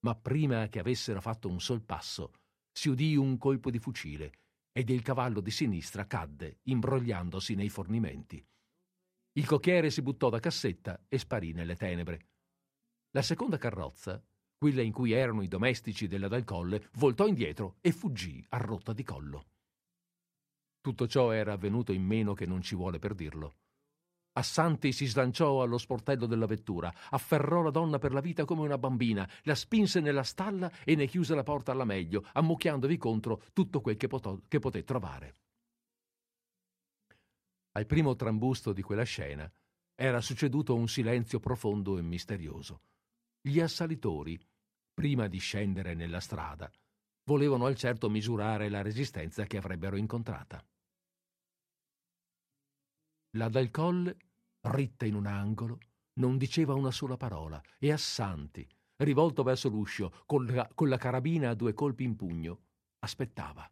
[0.01, 2.33] Ma prima che avessero fatto un sol passo,
[2.71, 4.33] si udì un colpo di fucile
[4.73, 8.47] ed il cavallo di sinistra cadde, imbrogliandosi nei fornimenti.
[9.39, 12.27] Il cocchiere si buttò da cassetta e sparì nelle tenebre.
[13.13, 14.23] La seconda carrozza,
[14.59, 18.93] quella in cui erano i domestici della Dal Colle, voltò indietro e fuggì a rotta
[18.93, 19.47] di collo.
[20.85, 23.55] Tutto ciò era avvenuto in meno che non ci vuole per dirlo.
[24.33, 28.77] Assanti si slanciò allo sportello della vettura, afferrò la donna per la vita come una
[28.77, 33.81] bambina, la spinse nella stalla e ne chiuse la porta alla meglio, ammucchiandovi contro tutto
[33.81, 35.35] quel che, potò, che poté trovare.
[37.77, 39.51] Al primo trambusto di quella scena
[39.95, 42.83] era succeduto un silenzio profondo e misterioso.
[43.41, 44.39] Gli assalitori,
[44.93, 46.71] prima di scendere nella strada,
[47.25, 50.63] volevano al certo misurare la resistenza che avrebbero incontrata.
[53.37, 54.17] La dal colle,
[54.69, 55.79] ritta in un angolo,
[56.21, 58.67] non diceva una sola parola e Assanti,
[58.99, 62.63] rivolto verso l'uscio, con la, con la carabina a due colpi in pugno,
[63.01, 63.69] aspettava.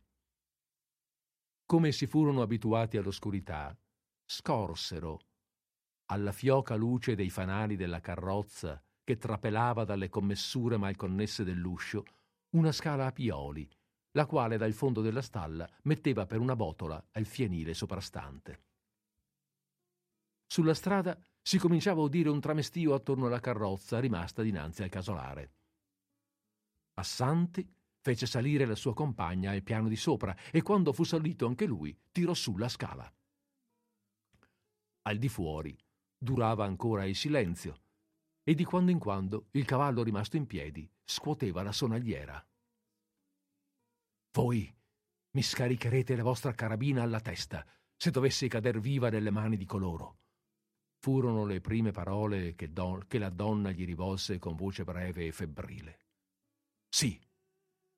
[1.64, 3.76] Come si furono abituati all'oscurità,
[4.24, 5.20] scorsero,
[6.06, 12.04] alla fioca luce dei fanali della carrozza che trapelava dalle commessure mal connesse dell'uscio,
[12.56, 13.70] una scala a pioli,
[14.12, 18.71] la quale dal fondo della stalla metteva per una botola al fienile soprastante.
[20.52, 25.54] Sulla strada si cominciava a udire un tramestio attorno alla carrozza rimasta dinanzi al casolare.
[26.92, 27.66] Assanti
[28.02, 31.98] fece salire la sua compagna al piano di sopra e quando fu salito anche lui
[32.12, 33.10] tirò su la scala.
[35.04, 35.74] Al di fuori
[36.18, 37.84] durava ancora il silenzio
[38.42, 42.46] e di quando in quando il cavallo rimasto in piedi scuoteva la sonagliera.
[44.32, 44.70] Voi
[45.30, 50.18] mi scaricherete la vostra carabina alla testa se dovessi cader viva nelle mani di coloro
[51.02, 55.32] furono le prime parole che, don- che la donna gli rivolse con voce breve e
[55.32, 55.98] febbrile.
[56.88, 57.20] Sì,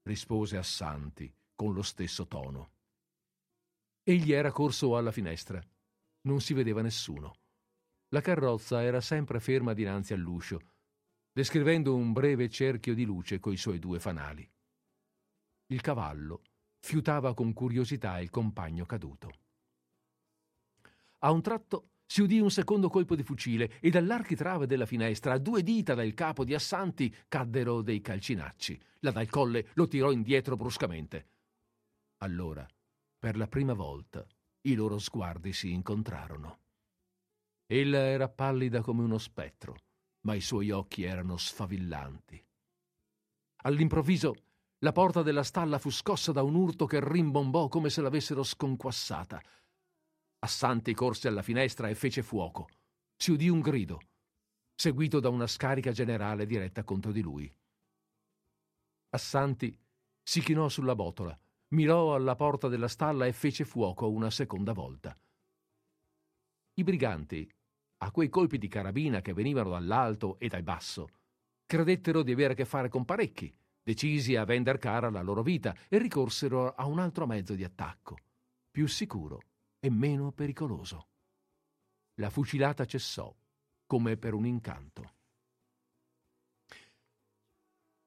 [0.04, 2.72] rispose Assanti con lo stesso tono.
[4.02, 5.62] Egli era corso alla finestra.
[6.22, 7.34] Non si vedeva nessuno.
[8.08, 10.60] La carrozza era sempre ferma dinanzi all'uscio,
[11.30, 14.50] descrivendo un breve cerchio di luce coi suoi due fanali.
[15.66, 16.42] Il cavallo
[16.80, 19.30] fiutava con curiosità il compagno caduto.
[21.18, 25.38] A un tratto si udì un secondo colpo di fucile e dall'architrave della finestra, a
[25.38, 28.80] due dita dal capo di Assanti, caddero dei calcinacci.
[29.00, 31.26] La dal colle lo tirò indietro bruscamente.
[32.18, 32.64] Allora,
[33.18, 34.24] per la prima volta,
[34.60, 36.58] i loro sguardi si incontrarono.
[37.66, 39.74] Ella era pallida come uno spettro,
[40.20, 42.40] ma i suoi occhi erano sfavillanti.
[43.62, 44.36] All'improvviso
[44.78, 49.42] la porta della stalla fu scossa da un urto che rimbombò come se l'avessero sconquassata.
[50.44, 52.68] Assanti corse alla finestra e fece fuoco.
[53.16, 53.98] Si udì un grido,
[54.74, 57.50] seguito da una scarica generale diretta contro di lui.
[59.08, 59.74] Assanti
[60.22, 61.34] si chinò sulla botola,
[61.68, 65.16] mirò alla porta della stalla e fece fuoco una seconda volta.
[66.74, 67.50] I briganti,
[68.02, 71.08] a quei colpi di carabina che venivano dall'alto e dal basso,
[71.64, 73.50] credettero di avere a che fare con parecchi,
[73.82, 78.18] decisi a vender cara la loro vita e ricorsero a un altro mezzo di attacco,
[78.70, 79.40] più sicuro
[79.84, 81.08] e meno pericoloso.
[82.14, 83.30] La fucilata cessò,
[83.84, 85.12] come per un incanto.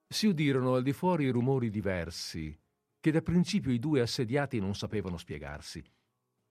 [0.08, 2.60] Si udirono al di fuori rumori diversi,
[3.00, 5.84] che da principio i due assediati non sapevano spiegarsi.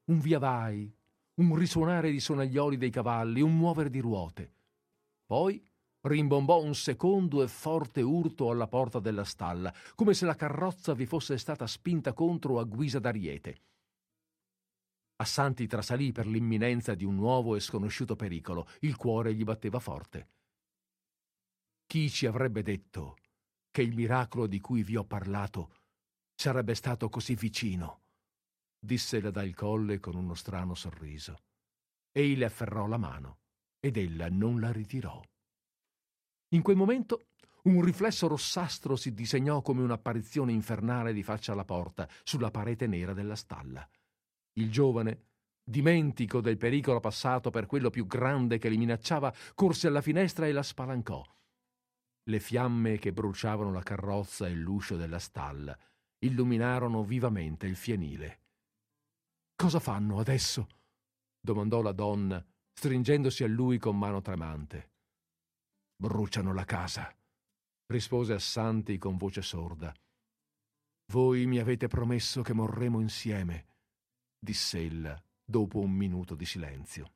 [0.04, 0.96] Un via vai,
[1.40, 4.54] un risuonare di sonaglioli dei cavalli, un muovere di ruote.
[5.26, 5.60] Poi
[6.02, 11.04] rimbombò un secondo e forte urto alla porta della stalla, come se la carrozza vi
[11.04, 13.62] fosse stata spinta contro a guisa d'ariete.
[15.16, 18.68] Assanti trasalì per l'imminenza di un nuovo e sconosciuto pericolo.
[18.80, 20.28] Il cuore gli batteva forte.
[21.86, 23.16] Chi ci avrebbe detto
[23.70, 25.72] che il miracolo di cui vi ho parlato
[26.34, 28.02] sarebbe stato così vicino?
[28.78, 31.44] disse la dal colle con uno strano sorriso.
[32.12, 33.38] Ei le afferrò la mano
[33.80, 35.20] ed ella non la ritirò.
[36.50, 37.28] In quel momento
[37.64, 43.12] un riflesso rossastro si disegnò come un'apparizione infernale di faccia alla porta, sulla parete nera
[43.12, 43.88] della stalla.
[44.58, 45.26] Il giovane,
[45.62, 50.52] dimentico del pericolo passato per quello più grande che li minacciava, corse alla finestra e
[50.52, 51.22] la spalancò.
[52.28, 55.78] Le fiamme che bruciavano la carrozza e l'uscio della stalla
[56.18, 58.40] illuminarono vivamente il fienile.
[59.54, 60.68] Cosa fanno adesso?
[61.40, 64.94] domandò la donna, stringendosi a lui con mano tremante.
[65.96, 67.14] Bruciano la casa,
[67.86, 69.94] rispose Assanti con voce sorda.
[71.12, 73.75] Voi mi avete promesso che morremo insieme,
[74.38, 77.12] diss'ella dopo un minuto di silenzio.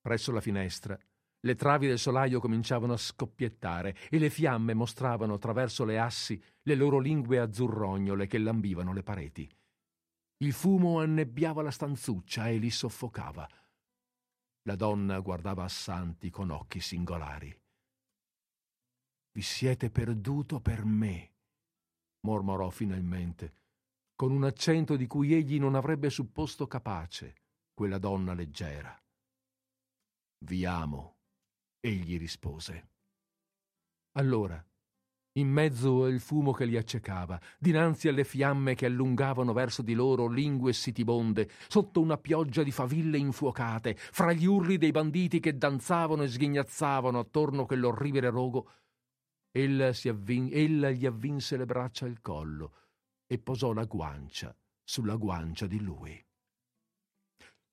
[0.00, 0.98] Presso la finestra
[1.46, 6.74] le travi del solaio cominciavano a scoppiettare e le fiamme mostravano attraverso le assi le
[6.74, 9.48] loro lingue azzurrognole che lambivano le pareti.
[10.38, 13.48] Il fumo annebbiava la stanzuccia e li soffocava.
[14.62, 17.56] La donna guardava Assanti con occhi singolari.
[19.30, 21.32] Vi siete perduto per me,
[22.22, 23.54] mormorò finalmente,
[24.16, 27.34] con un accento di cui egli non avrebbe supposto capace,
[27.74, 28.98] quella donna leggera.
[30.38, 31.18] Vi amo,
[31.80, 32.92] egli rispose.
[34.12, 34.64] Allora,
[35.32, 40.28] in mezzo al fumo che li accecava, dinanzi alle fiamme che allungavano verso di loro
[40.28, 46.22] lingue sitibonde, sotto una pioggia di faville infuocate, fra gli urli dei banditi che danzavano
[46.22, 48.70] e sghignazzavano attorno a quell'orribile rogo,
[49.50, 52.85] ella, avvin- ella gli avvinse le braccia al collo
[53.26, 56.24] e posò la guancia sulla guancia di lui.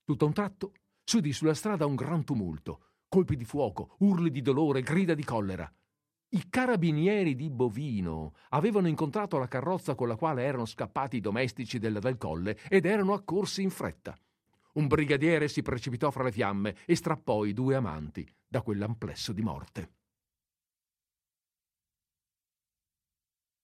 [0.03, 0.73] Tutto a un tratto
[1.03, 5.71] s'udì sulla strada un gran tumulto, colpi di fuoco, urli di dolore, grida di collera.
[6.29, 11.77] I carabinieri di Bovino avevano incontrato la carrozza con la quale erano scappati i domestici
[11.77, 14.17] della Del Colle ed erano accorsi in fretta.
[14.73, 19.41] Un brigadiere si precipitò fra le fiamme e strappò i due amanti da quell'amplesso di
[19.43, 19.91] morte.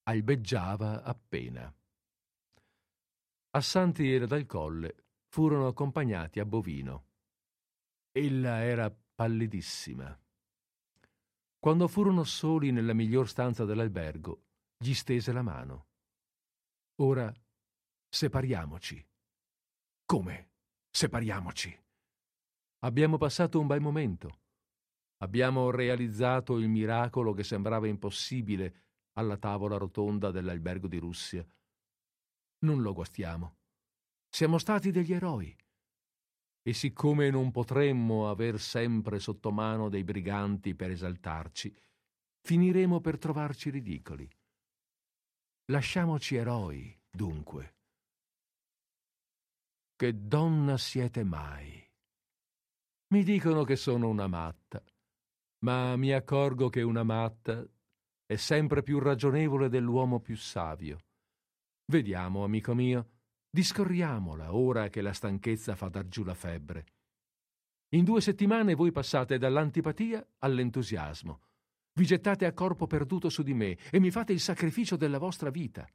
[0.03, 1.73] Albeggiava appena.
[3.51, 7.07] Assanti la Dal Colle furono accompagnati a Bovino.
[8.11, 10.15] Ella era pallidissima.
[11.57, 14.43] Quando furono soli nella miglior stanza dell'albergo,
[14.77, 15.88] gli stese la mano.
[17.01, 17.34] Ora
[18.07, 19.03] separiamoci.
[20.05, 20.51] Come?
[20.91, 21.76] Separiamoci.
[22.84, 24.41] Abbiamo passato un bel momento.
[25.23, 31.43] Abbiamo realizzato il miracolo che sembrava impossibile alla tavola rotonda dell'albergo di Russia.
[32.60, 33.57] Non lo guastiamo.
[34.30, 35.56] Siamo stati degli eroi
[36.61, 41.73] e siccome non potremmo aver sempre sotto mano dei briganti per esaltarci,
[42.41, 44.30] finiremo per trovarci ridicoli.
[45.72, 47.76] Lasciamoci eroi, dunque.
[49.95, 51.88] Che donna siete mai?
[53.14, 54.84] Mi dicono che sono una matta,
[55.64, 57.65] ma mi accorgo che una matta
[58.26, 60.99] è sempre più ragionevole dell'uomo più savio.
[61.89, 63.13] Vediamo, amico mio,
[63.49, 66.85] Discorriamola ora che la stanchezza fa dar giù la febbre.
[67.95, 71.41] In due settimane voi passate dall'antipatia all'entusiasmo.
[71.93, 75.49] Vi gettate a corpo perduto su di me e mi fate il sacrificio della vostra
[75.49, 75.89] vita,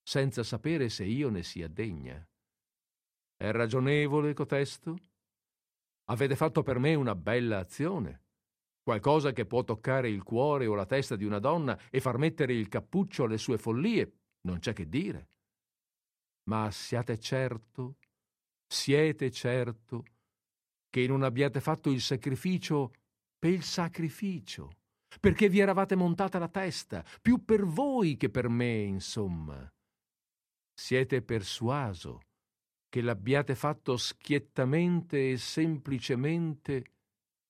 [0.00, 2.24] senza sapere se io ne sia degna.
[3.36, 4.96] È ragionevole cotesto?
[6.04, 8.26] Avete fatto per me una bella azione,
[8.80, 12.54] qualcosa che può toccare il cuore o la testa di una donna e far mettere
[12.54, 15.30] il cappuccio alle sue follie, non c'è che dire.
[16.44, 17.96] Ma siate certo,
[18.66, 20.04] siete certo
[20.88, 22.92] che non abbiate fatto il sacrificio
[23.38, 24.70] per il sacrificio,
[25.20, 29.68] perché vi eravate montata la testa, più per voi che per me, insomma.
[30.74, 32.20] Siete persuaso
[32.88, 36.84] che l'abbiate fatto schiettamente e semplicemente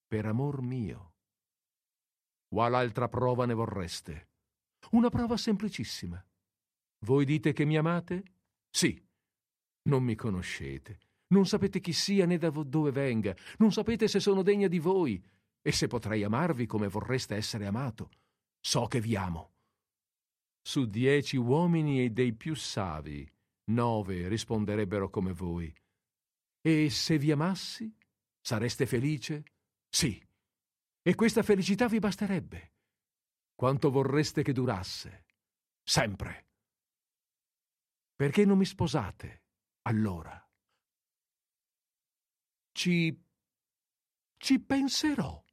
[0.06, 1.14] per amor mio.
[2.48, 4.28] Qual altra prova ne vorreste?
[4.90, 6.24] Una prova semplicissima.
[7.06, 8.32] Voi dite che mi amate?
[8.74, 8.99] Sì,
[9.82, 14.43] non mi conoscete, non sapete chi sia né da dove venga, non sapete se sono
[14.43, 15.23] degna di voi
[15.61, 18.11] e se potrei amarvi come vorreste essere amato.
[18.59, 19.51] So che vi amo.
[20.65, 23.28] Su dieci uomini e dei più savi,
[23.70, 25.73] nove risponderebbero come voi.
[26.61, 27.94] E se vi amassi,
[28.40, 29.44] sareste felice?
[29.89, 30.20] Sì.
[31.03, 32.73] E questa felicità vi basterebbe.
[33.55, 35.27] Quanto vorreste che durasse?
[35.82, 36.52] Sempre.
[38.23, 39.43] Perché non mi sposate
[39.89, 40.49] allora?
[42.70, 43.20] Ci...
[44.36, 45.44] ci penserò.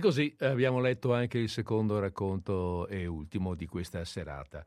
[0.00, 4.64] Così abbiamo letto anche il secondo racconto e ultimo di questa serata.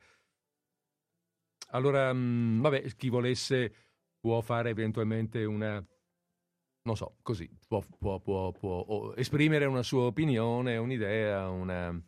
[1.71, 3.73] Allora, mh, vabbè, chi volesse
[4.19, 5.83] può fare eventualmente una,
[6.83, 11.99] non so, così, può, può- può- può esprimere una sua opinione, un'idea, una,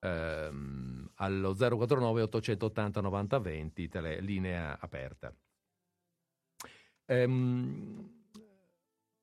[0.00, 5.34] ehm, allo 049 880 90 20, tele- linea aperta.
[7.06, 8.24] Ehm,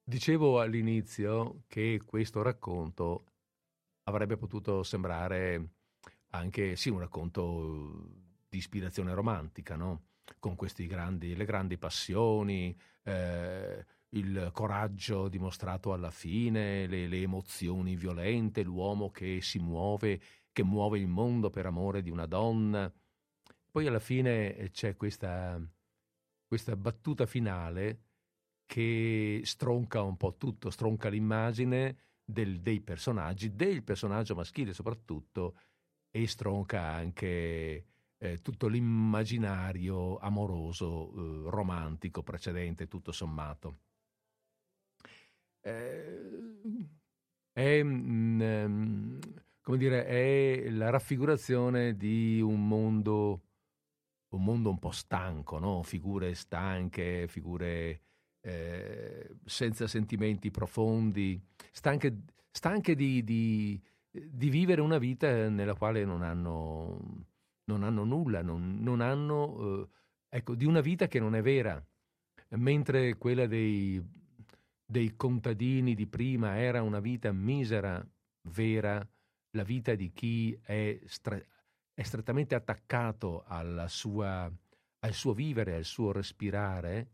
[0.04, 3.27] dicevo all'inizio che questo racconto
[4.08, 5.70] avrebbe potuto sembrare
[6.32, 8.10] anche sì un racconto
[8.50, 10.04] di ispirazione romantica, no?
[10.40, 10.56] con
[10.88, 19.10] grandi, le grandi passioni, eh, il coraggio dimostrato alla fine, le, le emozioni violente, l'uomo
[19.10, 20.20] che si muove,
[20.52, 22.92] che muove il mondo per amore di una donna.
[23.70, 25.62] Poi alla fine eh, c'è questa,
[26.46, 28.02] questa battuta finale
[28.66, 31.98] che stronca un po' tutto, stronca l'immagine
[32.28, 35.56] del- dei personaggi, del personaggio maschile soprattutto,
[36.12, 37.86] e stronca anche
[38.20, 43.80] eh, tutto l'immaginario amoroso, eh, romantico precedente, tutto sommato.
[45.62, 46.88] Eh,
[47.52, 49.20] è, mm, ehm,
[49.62, 53.42] come dire, è la raffigurazione di un mondo,
[54.30, 55.84] un mondo un po' stanco, no?
[55.84, 58.02] figure stanche, figure
[58.42, 61.40] eh, senza sentimenti profondi,
[61.72, 67.26] stanche, stanche di, di- di vivere una vita nella quale non hanno,
[67.66, 69.88] non hanno nulla, non, non hanno, eh,
[70.30, 71.84] ecco, di una vita che non è vera,
[72.50, 74.02] mentre quella dei,
[74.86, 78.06] dei contadini di prima era una vita misera,
[78.50, 79.06] vera,
[79.52, 81.48] la vita di chi è, stre-
[81.94, 83.44] è strettamente attaccato
[83.88, 84.52] sua,
[85.00, 87.10] al suo vivere, al suo respirare.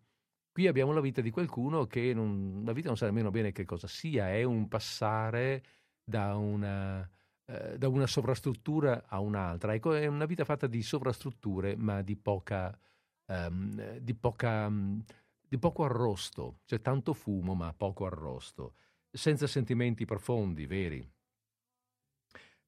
[0.54, 3.66] Qui abbiamo la vita di qualcuno che non, la vita non sa nemmeno bene che
[3.66, 5.64] cosa sia, è un passare
[6.04, 7.10] da una,
[7.46, 9.74] eh, da una sovrastruttura a un'altra.
[9.74, 12.78] Ecco, è una vita fatta di sovrastrutture, ma di poca,
[13.26, 15.00] ehm, di poca, mm,
[15.48, 16.60] di poco arrosto.
[16.66, 18.76] C'è tanto fumo, ma poco arrosto.
[19.10, 21.12] Senza sentimenti profondi, veri.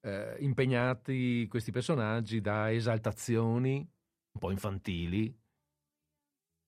[0.00, 3.76] Eh, impegnati questi personaggi da esaltazioni
[4.36, 5.34] un po' infantili,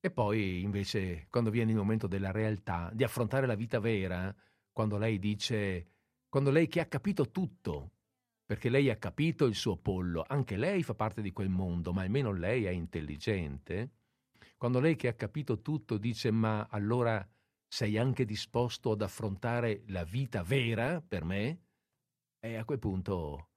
[0.00, 4.34] e poi invece, quando viene il momento della realtà, di affrontare la vita vera,
[4.72, 5.90] quando lei dice,
[6.28, 7.92] quando lei che ha capito tutto,
[8.44, 12.02] perché lei ha capito il suo pollo, anche lei fa parte di quel mondo, ma
[12.02, 13.90] almeno lei è intelligente,
[14.56, 17.26] quando lei che ha capito tutto dice, ma allora
[17.66, 21.62] sei anche disposto ad affrontare la vita vera per me?
[22.40, 23.47] E a quel punto,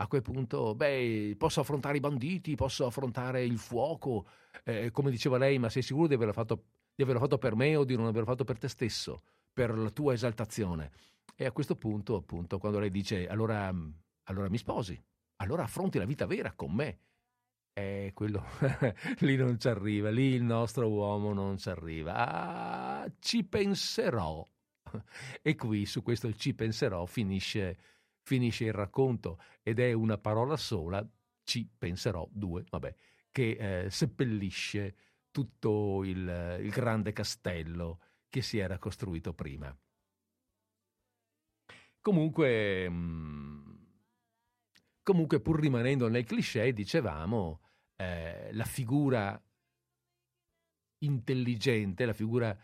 [0.00, 4.26] a quel punto, beh, posso affrontare i banditi, posso affrontare il fuoco,
[4.64, 6.64] eh, come diceva lei, ma sei sicuro di averlo, fatto,
[6.94, 9.22] di averlo fatto per me o di non averlo fatto per te stesso,
[9.52, 10.90] per la tua esaltazione?
[11.36, 13.70] E a questo punto, appunto, quando lei dice allora,
[14.24, 14.98] allora mi sposi,
[15.36, 17.00] allora affronti la vita vera con me.
[17.74, 18.44] E quello
[19.20, 22.14] lì non ci arriva, lì il nostro uomo non ci arriva.
[22.14, 24.48] Ah, ci penserò.
[25.42, 27.78] E qui su questo ci penserò finisce,
[28.22, 31.06] finisce il racconto ed è una parola sola,
[31.44, 32.94] ci penserò, due, vabbè,
[33.30, 34.96] che eh, seppellisce
[35.30, 39.76] tutto il, il grande castello che si era costruito prima.
[42.00, 43.86] Comunque, mh,
[45.02, 47.60] comunque pur rimanendo nel cliché, dicevamo,
[47.96, 49.42] eh, la figura
[51.02, 52.56] intelligente, la figura,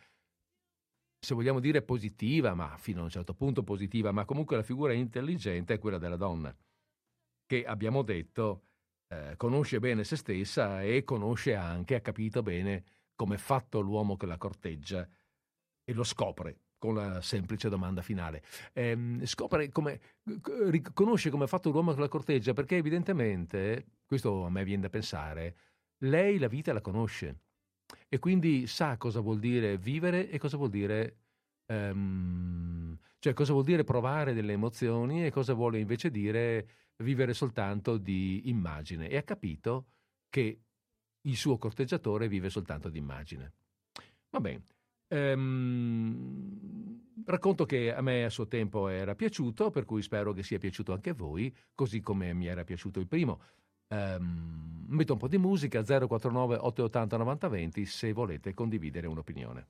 [1.26, 4.92] se vogliamo dire positiva, ma fino a un certo punto positiva, ma comunque la figura
[4.92, 6.56] intelligente è quella della donna,
[7.44, 8.62] che abbiamo detto
[9.08, 12.84] eh, conosce bene se stessa e conosce anche, ha capito bene
[13.16, 15.04] come è fatto l'uomo che la corteggia
[15.82, 18.44] e lo scopre con la semplice domanda finale.
[18.72, 20.00] Eh, scopre come,
[20.68, 24.90] riconosce come è fatto l'uomo che la corteggia perché evidentemente, questo a me viene da
[24.90, 25.56] pensare,
[26.02, 27.45] lei la vita la conosce
[28.08, 31.18] e quindi sa cosa vuol dire vivere e cosa vuol dire
[31.66, 36.68] um, cioè cosa vuol dire provare delle emozioni e cosa vuole invece dire
[37.02, 39.86] vivere soltanto di immagine e ha capito
[40.28, 40.60] che
[41.26, 43.52] il suo corteggiatore vive soltanto di immagine.
[44.30, 44.62] Va bene.
[45.08, 50.58] Um, racconto che a me a suo tempo era piaciuto, per cui spero che sia
[50.58, 53.40] piaciuto anche a voi, così come mi era piaciuto il primo.
[53.88, 59.66] Um, metto un po' di musica 049 880 9020 se volete condividere un'opinione.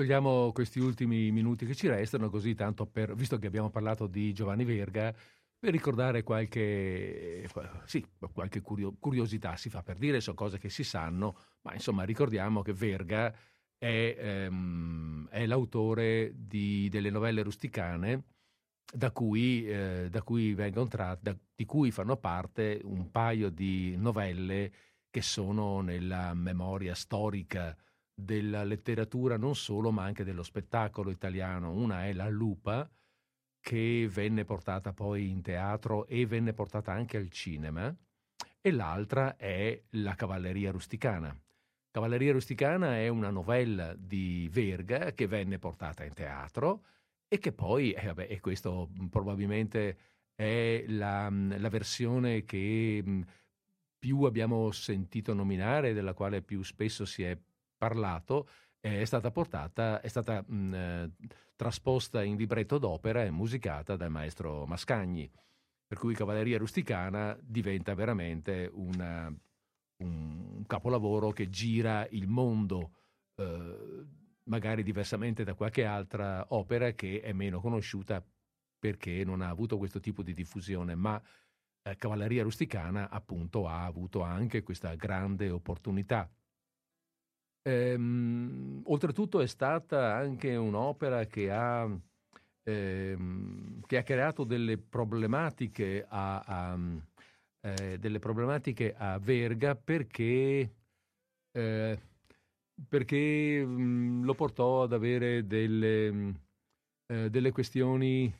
[0.00, 4.32] Cogliamo questi ultimi minuti che ci restano, così tanto per, visto che abbiamo parlato di
[4.32, 5.14] Giovanni Verga,
[5.58, 7.46] per ricordare qualche,
[7.84, 8.02] sì,
[8.32, 12.62] qualche curio, curiosità, si fa per dire, sono cose che si sanno, ma insomma ricordiamo
[12.62, 13.30] che Verga
[13.76, 18.24] è, ehm, è l'autore di, delle novelle rusticane,
[18.90, 24.72] da cui, eh, da cui vengono tratte, di cui fanno parte un paio di novelle
[25.10, 27.76] che sono nella memoria storica
[28.20, 31.72] della letteratura non solo, ma anche dello spettacolo italiano.
[31.72, 32.88] Una è La Lupa,
[33.60, 37.94] che venne portata poi in teatro e venne portata anche al cinema,
[38.60, 41.34] e l'altra è La Cavalleria Rusticana.
[41.90, 46.84] Cavalleria Rusticana è una novella di Verga che venne portata in teatro
[47.26, 49.98] e che poi, eh, vabbè, e questo probabilmente
[50.34, 53.24] è la, la versione che
[53.98, 57.36] più abbiamo sentito nominare, della quale più spesso si è
[57.80, 58.46] parlato
[58.78, 61.10] è stata portata, è stata mh, eh,
[61.56, 65.30] trasposta in libretto d'opera e musicata dal maestro Mascagni,
[65.86, 69.34] per cui Cavalleria Rusticana diventa veramente una,
[69.98, 72.92] un capolavoro che gira il mondo,
[73.36, 74.06] eh,
[74.44, 78.22] magari diversamente da qualche altra opera che è meno conosciuta
[78.78, 81.20] perché non ha avuto questo tipo di diffusione, ma
[81.82, 86.30] eh, Cavalleria Rusticana appunto ha avuto anche questa grande opportunità
[87.62, 91.88] Ehm, oltretutto è stata anche un'opera che ha,
[92.64, 96.78] ehm, che ha creato delle problematiche a, a,
[97.60, 100.74] eh, delle problematiche a Verga perché,
[101.52, 102.00] eh,
[102.88, 106.34] perché mh, lo portò ad avere delle,
[107.06, 108.32] eh, delle questioni.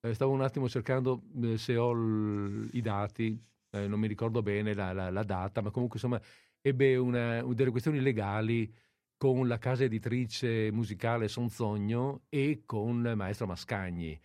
[0.00, 3.40] Eh, stavo un attimo cercando eh, se ho l- i dati,
[3.70, 6.20] eh, non mi ricordo bene la, la, la data, ma comunque insomma
[6.68, 8.72] ebbe una, delle questioni legali
[9.16, 14.18] con la casa editrice musicale Sonzogno e con Maestro Mascagni.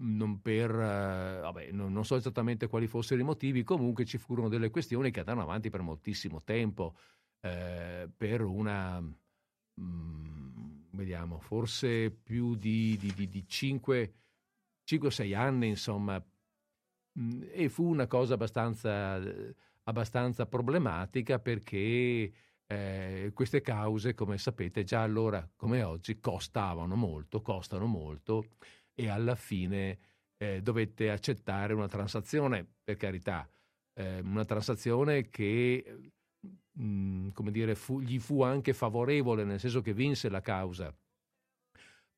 [0.00, 4.48] Non, per, uh, vabbè, non, non, so esattamente quali fossero i motivi, comunque ci furono
[4.48, 6.94] delle questioni che andarono avanti per moltissimo tempo,
[7.40, 9.14] eh, per una, mh,
[9.80, 14.14] mm, vediamo, forse più di, di, di, di 5
[15.00, 16.24] o 6 anni, insomma,
[17.18, 19.20] mm, e fu una cosa abbastanza
[19.88, 22.32] abbastanza problematica perché
[22.66, 28.50] eh, queste cause, come sapete, già allora come oggi costavano molto, costano molto
[28.94, 29.98] e alla fine
[30.36, 33.48] eh, dovette accettare una transazione, per carità,
[33.94, 36.12] eh, una transazione che
[36.80, 40.94] mm, come dire, fu, gli fu anche favorevole, nel senso che vinse la causa,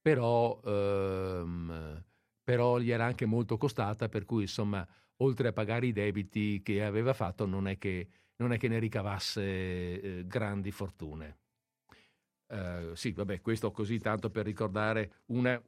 [0.00, 2.04] però, ehm,
[2.42, 4.86] però gli era anche molto costata, per cui insomma
[5.22, 8.08] oltre a pagare i debiti che aveva fatto, non è che
[8.40, 11.38] non è che ne ricavasse eh, grandi fortune.
[12.50, 15.62] Uh, sì, vabbè, questo così tanto per ricordare una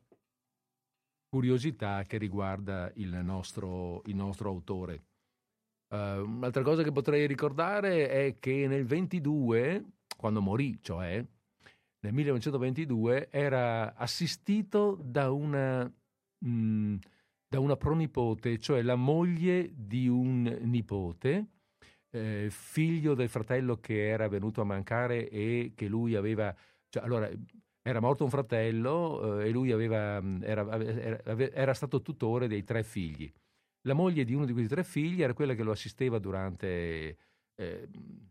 [1.29, 5.05] curiosità che riguarda il nostro, il nostro autore.
[5.89, 9.85] Uh, un'altra cosa che potrei ricordare è che nel 22,
[10.17, 11.25] quando morì, cioè
[12.01, 16.97] nel 1922, era assistito da una, mh, mm,
[17.53, 21.49] da una pronipote, cioè la moglie di un nipote,
[22.09, 26.55] eh, figlio del fratello che era venuto a mancare e che lui aveva
[26.89, 27.31] cioè, allora,
[27.83, 32.65] era morto un fratello eh, e lui aveva, mm, era, era, era, stato tutore dei
[32.65, 33.31] tre figli.
[33.83, 37.19] La moglie di uno di questi tre figli era quella che lo assisteva durante,
[37.55, 37.89] eh,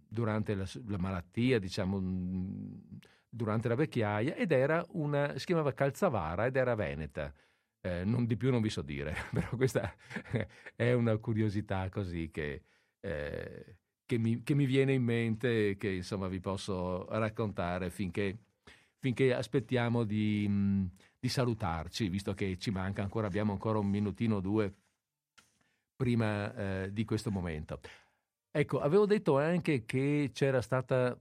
[0.07, 2.73] durante la, la, malattia, diciamo, mm,
[3.30, 7.31] durante la vecchiaia, ed era una, si chiamava Calzavara ed era veneta.
[7.82, 9.94] Eh, non, di più non vi so dire, però questa
[10.76, 12.64] è una curiosità così che,
[12.99, 18.38] eh, che, mi, che mi viene in mente e che insomma vi posso raccontare finché
[19.02, 20.86] finché aspettiamo di, mm,
[21.20, 24.74] di salutarci, visto che ci manca ancora, abbiamo ancora un minutino o due
[25.95, 27.80] prima eh, di questo momento.
[28.52, 31.20] Ecco, avevo detto anche che c'era stata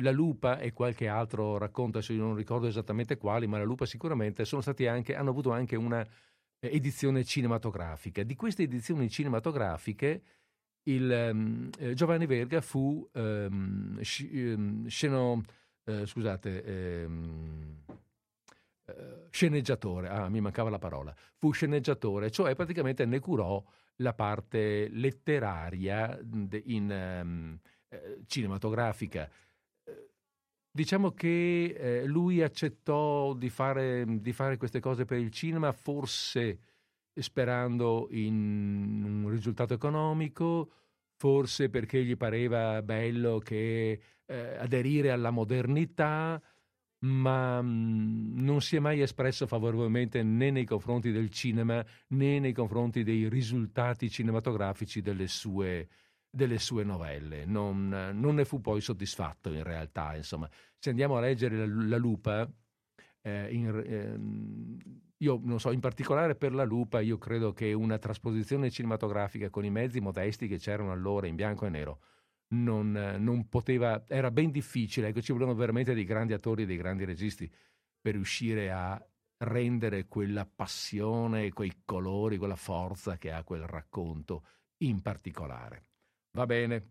[0.00, 3.84] la Lupa e qualche altro racconto, adesso io non ricordo esattamente quali, ma la Lupa
[3.86, 4.44] sicuramente
[4.88, 8.22] anche, hanno avuto anche una eh, edizione cinematografica.
[8.22, 10.22] Di queste edizioni cinematografiche
[10.84, 15.42] il, um, Giovanni Verga fu um, sc- um, sceno,
[15.84, 17.76] eh, scusate, ehm,
[18.86, 23.62] eh, sceneggiatore, ah, mi mancava la parola, fu sceneggiatore, cioè praticamente ne curò
[23.96, 26.18] la parte letteraria
[26.64, 27.58] in
[27.90, 29.28] eh, cinematografica.
[29.84, 30.08] Eh,
[30.70, 36.58] diciamo che eh, lui accettò di fare, di fare, queste cose per il cinema, forse
[37.14, 40.70] sperando in un risultato economico,
[41.16, 46.40] forse perché gli pareva bello che eh, aderire alla modernità,
[47.00, 52.38] ma mh, mm, non si è mai espresso favorevolmente né nei confronti del cinema né
[52.38, 55.88] nei confronti dei risultati cinematografici delle sue,
[56.30, 57.44] delle sue novelle.
[57.44, 60.14] Non, non, ne fu poi soddisfatto in realtà.
[60.16, 60.48] Insomma.
[60.78, 62.50] Se andiamo a leggere La, la Lupa,
[63.22, 67.98] eh, in, eh, io non so, in particolare per La Lupa, io credo che una
[67.98, 72.00] trasposizione cinematografica con i mezzi modesti che c'erano allora in bianco e nero
[72.52, 76.76] non, non poteva, era ben difficile, ecco, ci volevano veramente dei grandi attori e dei
[76.76, 77.50] grandi registi
[78.00, 79.00] per riuscire a
[79.38, 84.44] rendere quella passione, quei colori, quella forza che ha quel racconto
[84.78, 85.89] in particolare.
[86.32, 86.90] Va bene.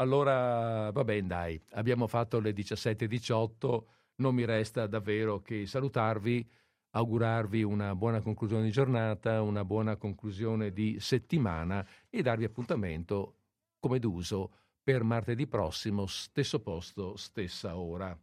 [0.00, 3.86] Allora, va bene, dai, abbiamo fatto le 17.18,
[4.16, 6.48] non mi resta davvero che salutarvi,
[6.90, 13.34] augurarvi una buona conclusione di giornata, una buona conclusione di settimana e darvi appuntamento
[13.80, 14.52] come d'uso
[14.82, 18.16] per martedì prossimo, stesso posto, stessa ora.